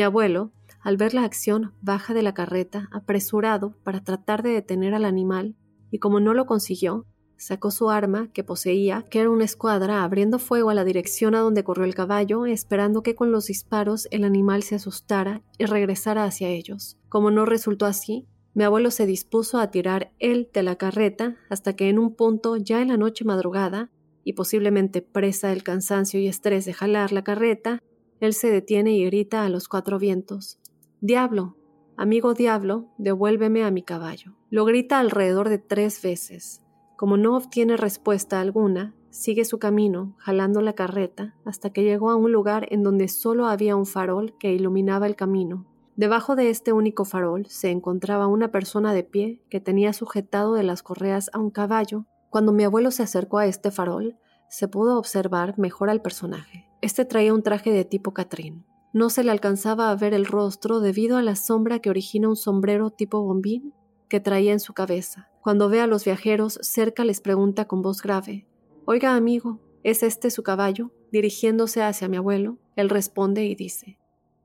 Mi 0.00 0.04
abuelo, 0.04 0.50
al 0.80 0.96
ver 0.96 1.12
la 1.12 1.24
acción, 1.24 1.74
baja 1.82 2.14
de 2.14 2.22
la 2.22 2.32
carreta, 2.32 2.88
apresurado 2.90 3.74
para 3.84 4.02
tratar 4.02 4.42
de 4.42 4.48
detener 4.48 4.94
al 4.94 5.04
animal, 5.04 5.56
y 5.90 5.98
como 5.98 6.20
no 6.20 6.32
lo 6.32 6.46
consiguió, 6.46 7.04
sacó 7.36 7.70
su 7.70 7.90
arma 7.90 8.32
que 8.32 8.42
poseía, 8.42 9.04
que 9.10 9.20
era 9.20 9.28
una 9.28 9.44
escuadra, 9.44 10.02
abriendo 10.02 10.38
fuego 10.38 10.70
a 10.70 10.74
la 10.74 10.84
dirección 10.84 11.34
a 11.34 11.40
donde 11.40 11.64
corrió 11.64 11.84
el 11.84 11.94
caballo, 11.94 12.46
esperando 12.46 13.02
que 13.02 13.14
con 13.14 13.30
los 13.30 13.48
disparos 13.48 14.08
el 14.10 14.24
animal 14.24 14.62
se 14.62 14.76
asustara 14.76 15.42
y 15.58 15.66
regresara 15.66 16.24
hacia 16.24 16.48
ellos. 16.48 16.96
Como 17.10 17.30
no 17.30 17.44
resultó 17.44 17.84
así, 17.84 18.26
mi 18.54 18.64
abuelo 18.64 18.90
se 18.90 19.04
dispuso 19.04 19.58
a 19.58 19.70
tirar 19.70 20.14
él 20.18 20.48
de 20.54 20.62
la 20.62 20.76
carreta 20.76 21.36
hasta 21.50 21.76
que 21.76 21.90
en 21.90 21.98
un 21.98 22.14
punto, 22.14 22.56
ya 22.56 22.80
en 22.80 22.88
la 22.88 22.96
noche 22.96 23.26
madrugada, 23.26 23.90
y 24.24 24.32
posiblemente 24.32 25.02
presa 25.02 25.48
del 25.48 25.62
cansancio 25.62 26.18
y 26.20 26.26
estrés 26.26 26.64
de 26.64 26.72
jalar 26.72 27.12
la 27.12 27.22
carreta, 27.22 27.82
él 28.20 28.34
se 28.34 28.50
detiene 28.50 28.92
y 28.92 29.04
grita 29.06 29.44
a 29.44 29.48
los 29.48 29.66
cuatro 29.66 29.98
vientos. 29.98 30.58
Diablo, 31.00 31.56
amigo 31.96 32.34
diablo, 32.34 32.88
devuélveme 32.98 33.64
a 33.64 33.70
mi 33.70 33.82
caballo. 33.82 34.36
Lo 34.50 34.66
grita 34.66 34.98
alrededor 34.98 35.48
de 35.48 35.58
tres 35.58 36.02
veces. 36.02 36.62
Como 36.96 37.16
no 37.16 37.34
obtiene 37.34 37.78
respuesta 37.78 38.40
alguna, 38.40 38.94
sigue 39.08 39.46
su 39.46 39.58
camino, 39.58 40.14
jalando 40.18 40.60
la 40.60 40.74
carreta, 40.74 41.34
hasta 41.46 41.70
que 41.70 41.82
llegó 41.82 42.10
a 42.10 42.16
un 42.16 42.30
lugar 42.30 42.66
en 42.70 42.82
donde 42.82 43.08
solo 43.08 43.46
había 43.46 43.74
un 43.74 43.86
farol 43.86 44.36
que 44.38 44.52
iluminaba 44.52 45.06
el 45.06 45.16
camino. 45.16 45.66
Debajo 45.96 46.36
de 46.36 46.50
este 46.50 46.72
único 46.74 47.06
farol 47.06 47.46
se 47.46 47.70
encontraba 47.70 48.26
una 48.26 48.50
persona 48.52 48.92
de 48.92 49.02
pie 49.02 49.42
que 49.48 49.60
tenía 49.60 49.92
sujetado 49.92 50.54
de 50.54 50.62
las 50.62 50.82
correas 50.82 51.30
a 51.32 51.38
un 51.38 51.50
caballo. 51.50 52.04
Cuando 52.28 52.52
mi 52.52 52.64
abuelo 52.64 52.90
se 52.90 53.02
acercó 53.02 53.38
a 53.38 53.46
este 53.46 53.70
farol, 53.70 54.18
se 54.48 54.68
pudo 54.68 54.98
observar 54.98 55.58
mejor 55.58 55.90
al 55.90 56.02
personaje. 56.02 56.69
Este 56.82 57.04
traía 57.04 57.34
un 57.34 57.42
traje 57.42 57.72
de 57.72 57.84
tipo 57.84 58.14
Catrín. 58.14 58.64
No 58.92 59.10
se 59.10 59.22
le 59.22 59.30
alcanzaba 59.30 59.90
a 59.90 59.96
ver 59.96 60.14
el 60.14 60.24
rostro 60.24 60.80
debido 60.80 61.18
a 61.18 61.22
la 61.22 61.36
sombra 61.36 61.78
que 61.78 61.90
origina 61.90 62.28
un 62.28 62.36
sombrero 62.36 62.90
tipo 62.90 63.22
bombín 63.22 63.74
que 64.08 64.18
traía 64.18 64.52
en 64.52 64.60
su 64.60 64.72
cabeza. 64.72 65.28
Cuando 65.42 65.68
ve 65.68 65.80
a 65.80 65.86
los 65.86 66.04
viajeros 66.04 66.58
cerca 66.62 67.04
les 67.04 67.20
pregunta 67.20 67.66
con 67.66 67.82
voz 67.82 68.02
grave, 68.02 68.46
Oiga 68.86 69.14
amigo, 69.14 69.60
¿es 69.84 70.02
este 70.02 70.30
su 70.30 70.42
caballo? 70.42 70.90
Dirigiéndose 71.12 71.82
hacia 71.82 72.08
mi 72.08 72.16
abuelo, 72.16 72.58
él 72.76 72.88
responde 72.88 73.44
y 73.44 73.54
dice, 73.54 73.98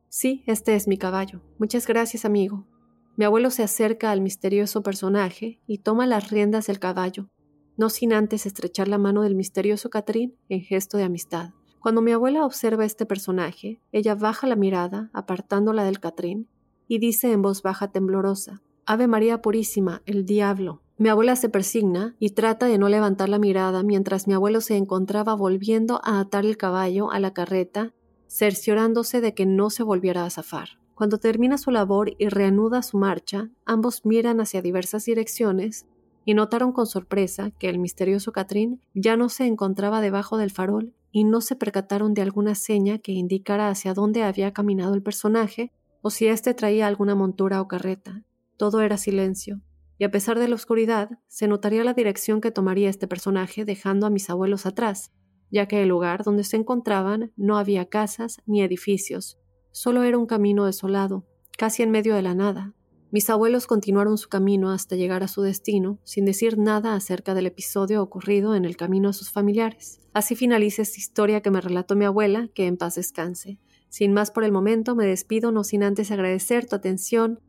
Sí, 0.10 0.44
este 0.46 0.76
es 0.76 0.88
mi 0.88 0.98
caballo. 0.98 1.42
Muchas 1.58 1.88
gracias 1.88 2.26
amigo. 2.26 2.68
Mi 3.16 3.24
abuelo 3.24 3.50
se 3.50 3.64
acerca 3.64 4.12
al 4.12 4.22
misterioso 4.22 4.84
personaje 4.84 5.62
y 5.68 5.80
toma 5.80 6.06
las 6.06 6.32
riendas 6.32 6.68
del 6.68 6.80
caballo, 6.80 7.30
no 7.78 7.90
sin 7.90 8.12
antes 8.14 8.46
estrechar 8.46 8.90
la 8.90 8.98
mano 8.98 9.24
del 9.24 9.36
misterioso 9.36 9.90
Catrín 9.90 10.36
en 10.50 10.62
gesto 10.62 10.98
de 10.98 11.04
amistad. 11.04 11.52
Cuando 11.86 12.02
mi 12.02 12.14
abuela 12.14 12.48
observa 12.48 12.84
este 12.84 13.06
personaje, 13.06 13.80
ella 13.92 14.16
baja 14.16 14.48
la 14.48 14.56
mirada, 14.56 15.12
apartándola 15.14 15.84
del 15.84 16.00
Catrín, 16.00 16.48
y 16.88 16.98
dice 16.98 17.32
en 17.32 17.44
voz 17.44 17.62
baja 17.62 17.92
temblorosa, 17.92 18.64
Ave 18.88 19.06
María 19.06 19.44
Purísima, 19.44 20.02
el 20.08 20.26
diablo. 20.26 20.82
Mi 20.98 21.10
abuela 21.10 21.36
se 21.36 21.48
persigna 21.48 22.16
y 22.18 22.32
trata 22.32 22.66
de 22.66 22.80
no 22.80 22.90
levantar 22.90 23.30
la 23.30 23.38
mirada 23.38 23.84
mientras 23.84 24.26
mi 24.26 24.34
abuelo 24.34 24.62
se 24.62 24.78
encontraba 24.78 25.36
volviendo 25.36 26.02
a 26.04 26.20
atar 26.20 26.44
el 26.44 26.58
caballo 26.58 27.12
a 27.12 27.20
la 27.20 27.34
carreta, 27.34 27.94
cerciorándose 28.26 29.22
de 29.22 29.36
que 29.36 29.46
no 29.46 29.70
se 29.70 29.84
volviera 29.84 30.26
a 30.26 30.32
zafar. 30.32 30.80
Cuando 30.96 31.20
termina 31.20 31.60
su 31.60 31.70
labor 31.70 32.16
y 32.18 32.30
reanuda 32.30 32.82
su 32.82 32.98
marcha, 32.98 33.52
ambos 33.64 34.08
miran 34.08 34.42
hacia 34.42 34.64
diversas 34.64 35.06
direcciones 35.06 35.86
y 36.26 36.34
notaron 36.34 36.72
con 36.72 36.88
sorpresa 36.88 37.52
que 37.52 37.70
el 37.70 37.78
misterioso 37.78 38.32
Catrín 38.32 38.82
ya 38.96 39.18
no 39.18 39.30
se 39.30 39.46
encontraba 39.46 40.02
debajo 40.02 40.38
del 40.38 40.50
farol 40.50 40.96
y 41.16 41.24
no 41.24 41.40
se 41.40 41.56
percataron 41.56 42.14
de 42.14 42.22
alguna 42.22 42.56
seña 42.56 42.98
que 42.98 43.14
indicara 43.14 43.70
hacia 43.70 43.94
dónde 43.94 44.24
había 44.24 44.52
caminado 44.52 44.96
el 44.96 45.02
personaje 45.02 45.72
o 46.02 46.10
si 46.10 46.28
éste 46.28 46.54
traía 46.54 46.88
alguna 46.88 47.16
montura 47.16 47.62
o 47.62 47.70
carreta. 47.70 48.26
Todo 48.58 48.82
era 48.82 48.98
silencio, 48.98 49.62
y 49.98 50.04
a 50.04 50.12
pesar 50.12 50.38
de 50.38 50.50
la 50.50 50.56
oscuridad, 50.56 51.12
se 51.30 51.48
notaría 51.48 51.86
la 51.86 51.94
dirección 51.94 52.42
que 52.42 52.52
tomaría 52.52 52.90
este 52.90 53.08
personaje 53.08 53.64
dejando 53.64 54.06
a 54.06 54.10
mis 54.10 54.30
abuelos 54.30 54.66
atrás, 54.66 55.14
ya 55.50 55.70
que 55.70 55.84
el 55.84 55.88
lugar 55.88 56.26
donde 56.26 56.44
se 56.44 56.58
encontraban 56.58 57.32
no 57.38 57.58
había 57.58 57.86
casas 57.86 58.42
ni 58.46 58.62
edificios, 58.62 59.40
solo 59.72 60.04
era 60.04 60.18
un 60.18 60.26
camino 60.26 60.66
desolado, 60.66 61.26
casi 61.58 61.82
en 61.82 61.92
medio 61.92 62.14
de 62.16 62.24
la 62.24 62.36
nada. 62.36 62.74
Mis 63.12 63.30
abuelos 63.30 63.68
continuaron 63.68 64.18
su 64.18 64.30
camino 64.30 64.72
hasta 64.72 64.96
llegar 64.96 65.24
a 65.24 65.28
su 65.28 65.42
destino, 65.42 66.00
sin 66.04 66.26
decir 66.26 66.58
nada 66.58 66.96
acerca 66.96 67.34
del 67.34 67.46
episodio 67.46 68.02
ocurrido 68.02 68.56
en 68.56 68.66
el 68.66 68.76
camino 68.78 69.10
a 69.10 69.14
sus 69.14 69.32
familiares. 69.32 70.00
Así 70.14 70.36
finaliza 70.36 70.82
esta 70.82 71.00
historia 71.00 71.42
que 71.42 71.52
me 71.52 71.62
relató 71.62 71.96
mi 71.96 72.06
abuela, 72.06 72.50
que 72.54 72.68
en 72.68 72.78
paz 72.78 72.96
descanse. 72.96 73.60
Sin 73.90 74.14
más 74.14 74.32
por 74.32 74.44
el 74.44 74.52
momento, 74.52 74.96
me 74.96 75.06
despido, 75.06 75.52
no 75.52 75.64
sin 75.64 75.84
antes 75.84 76.12
agradecer 76.12 76.68
tu 76.68 76.76
atención, 76.76 77.40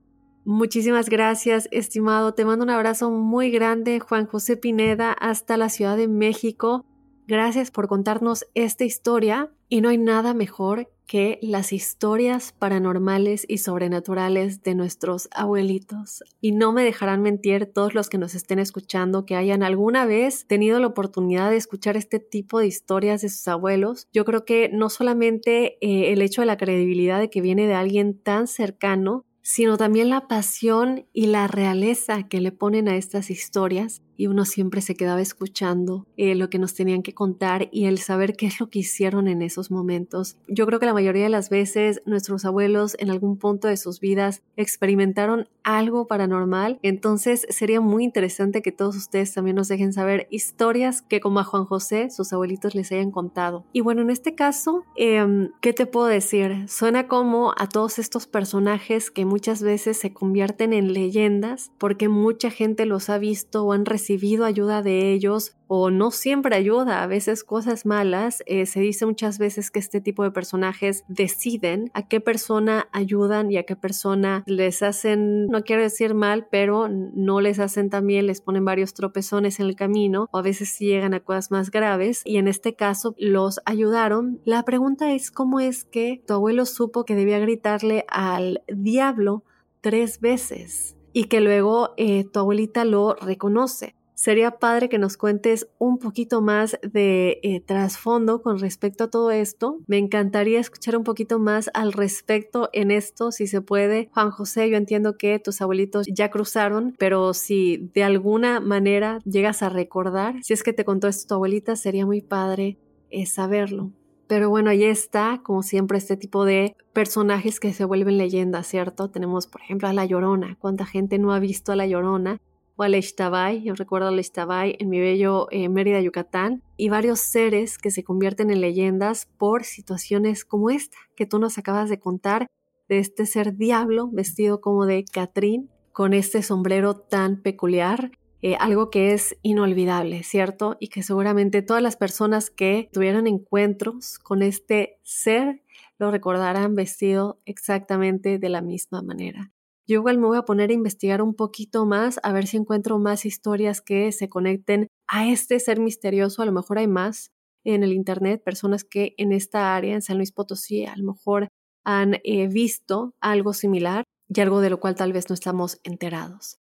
Muchísimas 0.48 1.08
gracias, 1.08 1.66
estimado. 1.72 2.32
Te 2.32 2.44
mando 2.44 2.64
un 2.64 2.70
abrazo 2.70 3.10
muy 3.10 3.50
grande, 3.50 3.98
Juan 3.98 4.26
José 4.26 4.56
Pineda, 4.56 5.10
hasta 5.10 5.56
la 5.56 5.68
Ciudad 5.68 5.96
de 5.96 6.06
México. 6.06 6.86
Gracias 7.28 7.72
por 7.72 7.88
contarnos 7.88 8.46
esta 8.54 8.84
historia 8.84 9.50
y 9.68 9.80
no 9.80 9.88
hay 9.88 9.98
nada 9.98 10.32
mejor 10.32 10.88
que 11.06 11.40
las 11.42 11.72
historias 11.72 12.54
paranormales 12.56 13.44
y 13.48 13.58
sobrenaturales 13.58 14.62
de 14.62 14.76
nuestros 14.76 15.28
abuelitos. 15.32 16.22
Y 16.40 16.52
no 16.52 16.72
me 16.72 16.84
dejarán 16.84 17.22
mentir 17.22 17.66
todos 17.66 17.94
los 17.94 18.08
que 18.08 18.18
nos 18.18 18.36
estén 18.36 18.60
escuchando 18.60 19.26
que 19.26 19.34
hayan 19.34 19.64
alguna 19.64 20.06
vez 20.06 20.46
tenido 20.46 20.78
la 20.78 20.86
oportunidad 20.86 21.50
de 21.50 21.56
escuchar 21.56 21.96
este 21.96 22.20
tipo 22.20 22.60
de 22.60 22.68
historias 22.68 23.22
de 23.22 23.28
sus 23.28 23.48
abuelos. 23.48 24.06
Yo 24.12 24.24
creo 24.24 24.44
que 24.44 24.70
no 24.72 24.88
solamente 24.88 25.78
eh, 25.80 26.12
el 26.12 26.22
hecho 26.22 26.42
de 26.42 26.46
la 26.46 26.56
credibilidad 26.56 27.18
de 27.18 27.30
que 27.30 27.40
viene 27.40 27.66
de 27.66 27.74
alguien 27.74 28.20
tan 28.20 28.46
cercano, 28.46 29.24
sino 29.42 29.76
también 29.76 30.10
la 30.10 30.28
pasión 30.28 31.06
y 31.12 31.26
la 31.26 31.48
realeza 31.48 32.24
que 32.28 32.40
le 32.40 32.52
ponen 32.52 32.88
a 32.88 32.96
estas 32.96 33.30
historias 33.30 34.02
y 34.16 34.26
uno 34.26 34.44
siempre 34.44 34.80
se 34.80 34.94
quedaba 34.94 35.20
escuchando 35.20 36.06
eh, 36.16 36.34
lo 36.34 36.50
que 36.50 36.58
nos 36.58 36.74
tenían 36.74 37.02
que 37.02 37.14
contar 37.14 37.68
y 37.70 37.86
el 37.86 37.98
saber 37.98 38.36
qué 38.36 38.46
es 38.46 38.60
lo 38.60 38.68
que 38.70 38.80
hicieron 38.80 39.28
en 39.28 39.42
esos 39.42 39.70
momentos. 39.70 40.36
Yo 40.48 40.66
creo 40.66 40.80
que 40.80 40.86
la 40.86 40.94
mayoría 40.94 41.24
de 41.24 41.28
las 41.28 41.50
veces 41.50 42.02
nuestros 42.06 42.44
abuelos 42.44 42.96
en 42.98 43.10
algún 43.10 43.36
punto 43.36 43.68
de 43.68 43.76
sus 43.76 44.00
vidas 44.00 44.42
experimentaron 44.56 45.48
algo 45.62 46.06
paranormal, 46.06 46.78
entonces 46.82 47.46
sería 47.50 47.80
muy 47.80 48.04
interesante 48.04 48.62
que 48.62 48.72
todos 48.72 48.96
ustedes 48.96 49.34
también 49.34 49.56
nos 49.56 49.68
dejen 49.68 49.92
saber 49.92 50.28
historias 50.30 51.02
que 51.02 51.20
como 51.20 51.40
a 51.40 51.44
Juan 51.44 51.64
José 51.64 52.10
sus 52.10 52.32
abuelitos 52.32 52.74
les 52.74 52.92
hayan 52.92 53.10
contado. 53.10 53.64
Y 53.72 53.80
bueno, 53.80 54.02
en 54.02 54.10
este 54.10 54.34
caso, 54.34 54.84
em, 54.96 55.50
¿qué 55.60 55.72
te 55.72 55.86
puedo 55.86 56.06
decir? 56.06 56.68
Suena 56.68 57.08
como 57.08 57.52
a 57.56 57.68
todos 57.68 57.98
estos 57.98 58.26
personajes 58.26 59.10
que 59.10 59.24
muchas 59.24 59.62
veces 59.62 59.96
se 59.98 60.12
convierten 60.12 60.72
en 60.72 60.92
leyendas 60.92 61.72
porque 61.78 62.08
mucha 62.08 62.50
gente 62.50 62.86
los 62.86 63.10
ha 63.10 63.18
visto 63.18 63.64
o 63.64 63.72
han 63.72 63.84
recibido 63.84 64.05
recibido 64.06 64.44
ayuda 64.44 64.82
de 64.82 65.12
ellos 65.12 65.56
o 65.66 65.90
no 65.90 66.12
siempre 66.12 66.54
ayuda, 66.54 67.02
a 67.02 67.08
veces 67.08 67.42
cosas 67.42 67.84
malas. 67.84 68.44
Eh, 68.46 68.66
se 68.66 68.78
dice 68.78 69.04
muchas 69.04 69.36
veces 69.38 69.72
que 69.72 69.80
este 69.80 70.00
tipo 70.00 70.22
de 70.22 70.30
personajes 70.30 71.02
deciden 71.08 71.90
a 71.92 72.06
qué 72.06 72.20
persona 72.20 72.88
ayudan 72.92 73.50
y 73.50 73.56
a 73.56 73.64
qué 73.64 73.74
persona 73.74 74.44
les 74.46 74.84
hacen, 74.84 75.46
no 75.46 75.64
quiero 75.64 75.82
decir 75.82 76.14
mal, 76.14 76.46
pero 76.52 76.88
no 76.88 77.40
les 77.40 77.58
hacen 77.58 77.90
también, 77.90 78.28
les 78.28 78.40
ponen 78.40 78.64
varios 78.64 78.94
tropezones 78.94 79.58
en 79.58 79.66
el 79.66 79.74
camino 79.74 80.28
o 80.30 80.38
a 80.38 80.42
veces 80.42 80.68
sí 80.68 80.86
llegan 80.86 81.12
a 81.12 81.18
cosas 81.18 81.50
más 81.50 81.72
graves 81.72 82.22
y 82.24 82.36
en 82.36 82.46
este 82.46 82.76
caso 82.76 83.16
los 83.18 83.58
ayudaron. 83.64 84.40
La 84.44 84.62
pregunta 84.62 85.12
es 85.12 85.32
cómo 85.32 85.58
es 85.58 85.84
que 85.84 86.22
tu 86.28 86.34
abuelo 86.34 86.64
supo 86.64 87.04
que 87.04 87.16
debía 87.16 87.40
gritarle 87.40 88.04
al 88.06 88.62
diablo 88.68 89.42
tres 89.80 90.20
veces 90.20 90.96
y 91.16 91.24
que 91.24 91.40
luego 91.40 91.94
eh, 91.96 92.24
tu 92.24 92.40
abuelita 92.40 92.84
lo 92.84 93.14
reconoce. 93.14 93.94
Sería 94.12 94.58
padre 94.58 94.90
que 94.90 94.98
nos 94.98 95.16
cuentes 95.16 95.66
un 95.78 95.98
poquito 95.98 96.42
más 96.42 96.78
de 96.82 97.40
eh, 97.42 97.62
trasfondo 97.64 98.42
con 98.42 98.58
respecto 98.58 99.04
a 99.04 99.10
todo 99.10 99.30
esto. 99.30 99.78
Me 99.86 99.96
encantaría 99.96 100.60
escuchar 100.60 100.94
un 100.94 101.04
poquito 101.04 101.38
más 101.38 101.70
al 101.72 101.94
respecto 101.94 102.68
en 102.74 102.90
esto, 102.90 103.32
si 103.32 103.46
se 103.46 103.62
puede. 103.62 104.10
Juan 104.12 104.30
José, 104.30 104.68
yo 104.68 104.76
entiendo 104.76 105.16
que 105.16 105.38
tus 105.38 105.62
abuelitos 105.62 106.06
ya 106.06 106.30
cruzaron, 106.30 106.94
pero 106.98 107.32
si 107.32 107.90
de 107.94 108.04
alguna 108.04 108.60
manera 108.60 109.20
llegas 109.24 109.62
a 109.62 109.70
recordar, 109.70 110.34
si 110.42 110.52
es 110.52 110.62
que 110.62 110.74
te 110.74 110.84
contó 110.84 111.08
esto 111.08 111.28
tu 111.28 111.34
abuelita, 111.36 111.76
sería 111.76 112.04
muy 112.04 112.20
padre 112.20 112.76
eh, 113.08 113.24
saberlo. 113.24 113.90
Pero 114.28 114.50
bueno, 114.50 114.70
ahí 114.70 114.84
está, 114.84 115.40
como 115.44 115.62
siempre, 115.62 115.98
este 115.98 116.16
tipo 116.16 116.44
de 116.44 116.76
personajes 116.92 117.60
que 117.60 117.72
se 117.72 117.84
vuelven 117.84 118.18
leyendas, 118.18 118.66
¿cierto? 118.66 119.08
Tenemos, 119.08 119.46
por 119.46 119.60
ejemplo, 119.60 119.86
a 119.86 119.92
La 119.92 120.04
Llorona. 120.04 120.56
¿Cuánta 120.58 120.84
gente 120.84 121.18
no 121.18 121.32
ha 121.32 121.38
visto 121.38 121.70
a 121.70 121.76
La 121.76 121.86
Llorona? 121.86 122.40
O 122.74 122.82
a 122.82 122.88
Lechtabay, 122.88 123.62
yo 123.62 123.74
recuerdo 123.74 124.08
a 124.08 124.10
Lechtabay 124.10 124.76
en 124.78 124.90
mi 124.90 125.00
bello 125.00 125.46
eh, 125.50 125.68
Mérida, 125.68 126.00
Yucatán, 126.00 126.62
y 126.76 126.90
varios 126.90 127.20
seres 127.20 127.78
que 127.78 127.90
se 127.90 128.04
convierten 128.04 128.50
en 128.50 128.60
leyendas 128.60 129.28
por 129.38 129.64
situaciones 129.64 130.44
como 130.44 130.68
esta 130.68 130.98
que 131.14 131.24
tú 131.24 131.38
nos 131.38 131.56
acabas 131.56 131.88
de 131.88 131.98
contar, 131.98 132.48
de 132.88 132.98
este 132.98 133.24
ser 133.24 133.56
diablo 133.56 134.10
vestido 134.12 134.60
como 134.60 134.84
de 134.84 135.04
Catrín, 135.10 135.70
con 135.92 136.12
este 136.12 136.42
sombrero 136.42 136.96
tan 136.96 137.40
peculiar 137.40 138.10
eh, 138.42 138.56
algo 138.60 138.90
que 138.90 139.12
es 139.12 139.36
inolvidable, 139.42 140.22
¿cierto? 140.22 140.76
Y 140.80 140.88
que 140.88 141.02
seguramente 141.02 141.62
todas 141.62 141.82
las 141.82 141.96
personas 141.96 142.50
que 142.50 142.88
tuvieron 142.92 143.26
encuentros 143.26 144.18
con 144.18 144.42
este 144.42 144.98
ser 145.02 145.62
lo 145.98 146.10
recordarán 146.10 146.74
vestido 146.74 147.40
exactamente 147.46 148.38
de 148.38 148.48
la 148.48 148.60
misma 148.60 149.02
manera. 149.02 149.52
Yo 149.88 149.96
igual 149.96 150.18
me 150.18 150.26
voy 150.26 150.36
a 150.36 150.44
poner 150.44 150.70
a 150.70 150.74
investigar 150.74 151.22
un 151.22 151.34
poquito 151.34 151.86
más, 151.86 152.18
a 152.22 152.32
ver 152.32 152.46
si 152.46 152.56
encuentro 152.56 152.98
más 152.98 153.24
historias 153.24 153.80
que 153.80 154.10
se 154.12 154.28
conecten 154.28 154.88
a 155.06 155.28
este 155.28 155.60
ser 155.60 155.80
misterioso. 155.80 156.42
A 156.42 156.46
lo 156.46 156.52
mejor 156.52 156.78
hay 156.78 156.88
más 156.88 157.30
en 157.64 157.84
el 157.84 157.92
Internet, 157.92 158.42
personas 158.44 158.84
que 158.84 159.14
en 159.16 159.32
esta 159.32 159.76
área, 159.76 159.94
en 159.94 160.02
San 160.02 160.16
Luis 160.16 160.32
Potosí, 160.32 160.84
a 160.86 160.96
lo 160.96 161.12
mejor 161.12 161.48
han 161.84 162.14
eh, 162.24 162.48
visto 162.48 163.14
algo 163.20 163.52
similar 163.52 164.04
y 164.28 164.40
algo 164.40 164.60
de 164.60 164.70
lo 164.70 164.80
cual 164.80 164.96
tal 164.96 165.12
vez 165.12 165.28
no 165.28 165.34
estamos 165.34 165.80
enterados. 165.84 166.58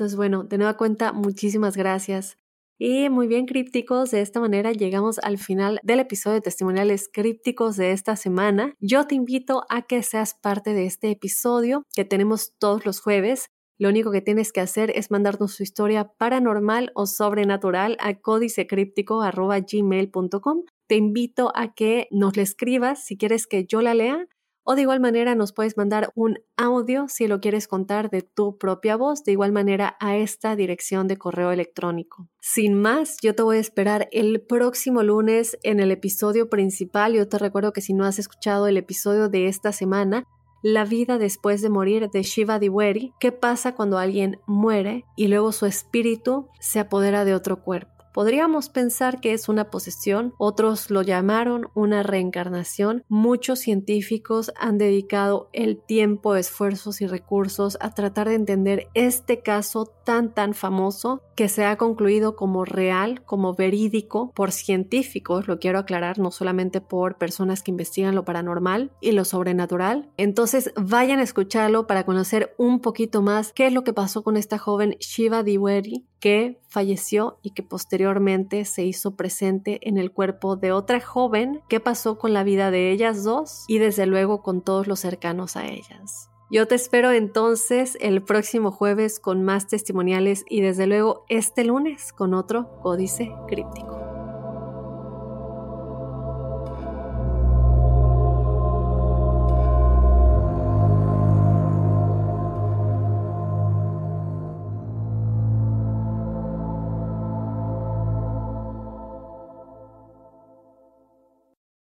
Entonces, 0.00 0.16
bueno, 0.16 0.44
de 0.44 0.56
nueva 0.56 0.78
cuenta, 0.78 1.12
muchísimas 1.12 1.76
gracias. 1.76 2.38
Y 2.78 3.10
muy 3.10 3.26
bien, 3.26 3.44
crípticos, 3.44 4.10
de 4.10 4.22
esta 4.22 4.40
manera 4.40 4.72
llegamos 4.72 5.18
al 5.18 5.36
final 5.36 5.78
del 5.82 6.00
episodio 6.00 6.36
de 6.36 6.40
testimoniales 6.40 7.10
crípticos 7.12 7.76
de 7.76 7.92
esta 7.92 8.16
semana. 8.16 8.72
Yo 8.80 9.06
te 9.06 9.14
invito 9.14 9.66
a 9.68 9.82
que 9.82 10.02
seas 10.02 10.32
parte 10.32 10.72
de 10.72 10.86
este 10.86 11.10
episodio 11.10 11.84
que 11.94 12.06
tenemos 12.06 12.54
todos 12.58 12.86
los 12.86 13.02
jueves. 13.02 13.50
Lo 13.78 13.90
único 13.90 14.10
que 14.10 14.22
tienes 14.22 14.52
que 14.52 14.62
hacer 14.62 14.90
es 14.96 15.10
mandarnos 15.10 15.58
tu 15.58 15.64
historia 15.64 16.14
paranormal 16.16 16.92
o 16.94 17.04
sobrenatural 17.04 17.98
a 18.00 18.14
códicecríptico.gmail.com. 18.14 20.62
Te 20.86 20.96
invito 20.96 21.52
a 21.54 21.74
que 21.74 22.08
nos 22.10 22.38
la 22.38 22.42
escribas 22.42 23.04
si 23.04 23.18
quieres 23.18 23.46
que 23.46 23.66
yo 23.66 23.82
la 23.82 23.92
lea 23.92 24.26
o 24.70 24.76
de 24.76 24.82
igual 24.82 25.00
manera 25.00 25.34
nos 25.34 25.52
puedes 25.52 25.76
mandar 25.76 26.12
un 26.14 26.38
audio 26.56 27.08
si 27.08 27.26
lo 27.26 27.40
quieres 27.40 27.66
contar 27.66 28.08
de 28.08 28.22
tu 28.22 28.56
propia 28.56 28.94
voz, 28.94 29.24
de 29.24 29.32
igual 29.32 29.50
manera 29.50 29.96
a 29.98 30.16
esta 30.16 30.54
dirección 30.54 31.08
de 31.08 31.16
correo 31.16 31.50
electrónico. 31.50 32.28
Sin 32.40 32.80
más, 32.80 33.16
yo 33.20 33.34
te 33.34 33.42
voy 33.42 33.56
a 33.56 33.60
esperar 33.60 34.08
el 34.12 34.40
próximo 34.42 35.02
lunes 35.02 35.58
en 35.64 35.80
el 35.80 35.90
episodio 35.90 36.48
principal. 36.48 37.14
Yo 37.14 37.28
te 37.28 37.36
recuerdo 37.38 37.72
que 37.72 37.80
si 37.80 37.94
no 37.94 38.04
has 38.04 38.20
escuchado 38.20 38.68
el 38.68 38.76
episodio 38.76 39.28
de 39.28 39.48
esta 39.48 39.72
semana, 39.72 40.22
la 40.62 40.84
vida 40.84 41.18
después 41.18 41.62
de 41.62 41.68
morir 41.68 42.08
de 42.08 42.22
Shiva 42.22 42.60
Diwari, 42.60 43.12
qué 43.18 43.32
pasa 43.32 43.74
cuando 43.74 43.98
alguien 43.98 44.38
muere 44.46 45.04
y 45.16 45.26
luego 45.26 45.50
su 45.50 45.66
espíritu 45.66 46.46
se 46.60 46.78
apodera 46.78 47.24
de 47.24 47.34
otro 47.34 47.60
cuerpo. 47.60 47.99
Podríamos 48.12 48.68
pensar 48.68 49.20
que 49.20 49.32
es 49.32 49.48
una 49.48 49.70
posesión, 49.70 50.34
otros 50.36 50.90
lo 50.90 51.02
llamaron 51.02 51.68
una 51.74 52.02
reencarnación. 52.02 53.04
Muchos 53.08 53.60
científicos 53.60 54.52
han 54.56 54.78
dedicado 54.78 55.48
el 55.52 55.80
tiempo, 55.80 56.34
esfuerzos 56.34 57.00
y 57.00 57.06
recursos 57.06 57.78
a 57.80 57.90
tratar 57.94 58.28
de 58.28 58.34
entender 58.34 58.88
este 58.94 59.42
caso 59.42 59.86
tan 59.86 60.34
tan 60.34 60.54
famoso 60.54 61.22
que 61.36 61.48
se 61.48 61.64
ha 61.64 61.76
concluido 61.76 62.36
como 62.36 62.64
real, 62.64 63.22
como 63.24 63.54
verídico 63.54 64.32
por 64.34 64.52
científicos, 64.52 65.48
lo 65.48 65.58
quiero 65.58 65.78
aclarar, 65.78 66.18
no 66.18 66.30
solamente 66.30 66.80
por 66.80 67.16
personas 67.16 67.62
que 67.62 67.70
investigan 67.70 68.14
lo 68.14 68.24
paranormal 68.24 68.90
y 69.00 69.12
lo 69.12 69.24
sobrenatural. 69.24 70.10
Entonces 70.16 70.72
vayan 70.76 71.20
a 71.20 71.22
escucharlo 71.22 71.86
para 71.86 72.04
conocer 72.04 72.54
un 72.58 72.80
poquito 72.80 73.22
más 73.22 73.52
qué 73.52 73.68
es 73.68 73.72
lo 73.72 73.84
que 73.84 73.92
pasó 73.92 74.22
con 74.22 74.36
esta 74.36 74.58
joven 74.58 74.96
Shiva 74.98 75.42
Diwari 75.42 76.09
que 76.20 76.60
falleció 76.68 77.38
y 77.42 77.50
que 77.50 77.62
posteriormente 77.62 78.64
se 78.64 78.84
hizo 78.84 79.16
presente 79.16 79.80
en 79.88 79.98
el 79.98 80.12
cuerpo 80.12 80.56
de 80.56 80.70
otra 80.72 81.00
joven, 81.00 81.62
qué 81.68 81.80
pasó 81.80 82.18
con 82.18 82.32
la 82.32 82.44
vida 82.44 82.70
de 82.70 82.92
ellas 82.92 83.24
dos 83.24 83.64
y 83.66 83.78
desde 83.78 84.06
luego 84.06 84.42
con 84.42 84.62
todos 84.62 84.86
los 84.86 85.00
cercanos 85.00 85.56
a 85.56 85.66
ellas. 85.66 86.30
Yo 86.52 86.66
te 86.66 86.74
espero 86.74 87.12
entonces 87.12 87.96
el 88.00 88.22
próximo 88.22 88.72
jueves 88.72 89.20
con 89.20 89.44
más 89.44 89.68
testimoniales 89.68 90.44
y 90.48 90.60
desde 90.62 90.86
luego 90.86 91.24
este 91.28 91.64
lunes 91.64 92.12
con 92.12 92.34
otro 92.34 92.80
códice 92.82 93.32
críptico. 93.46 93.99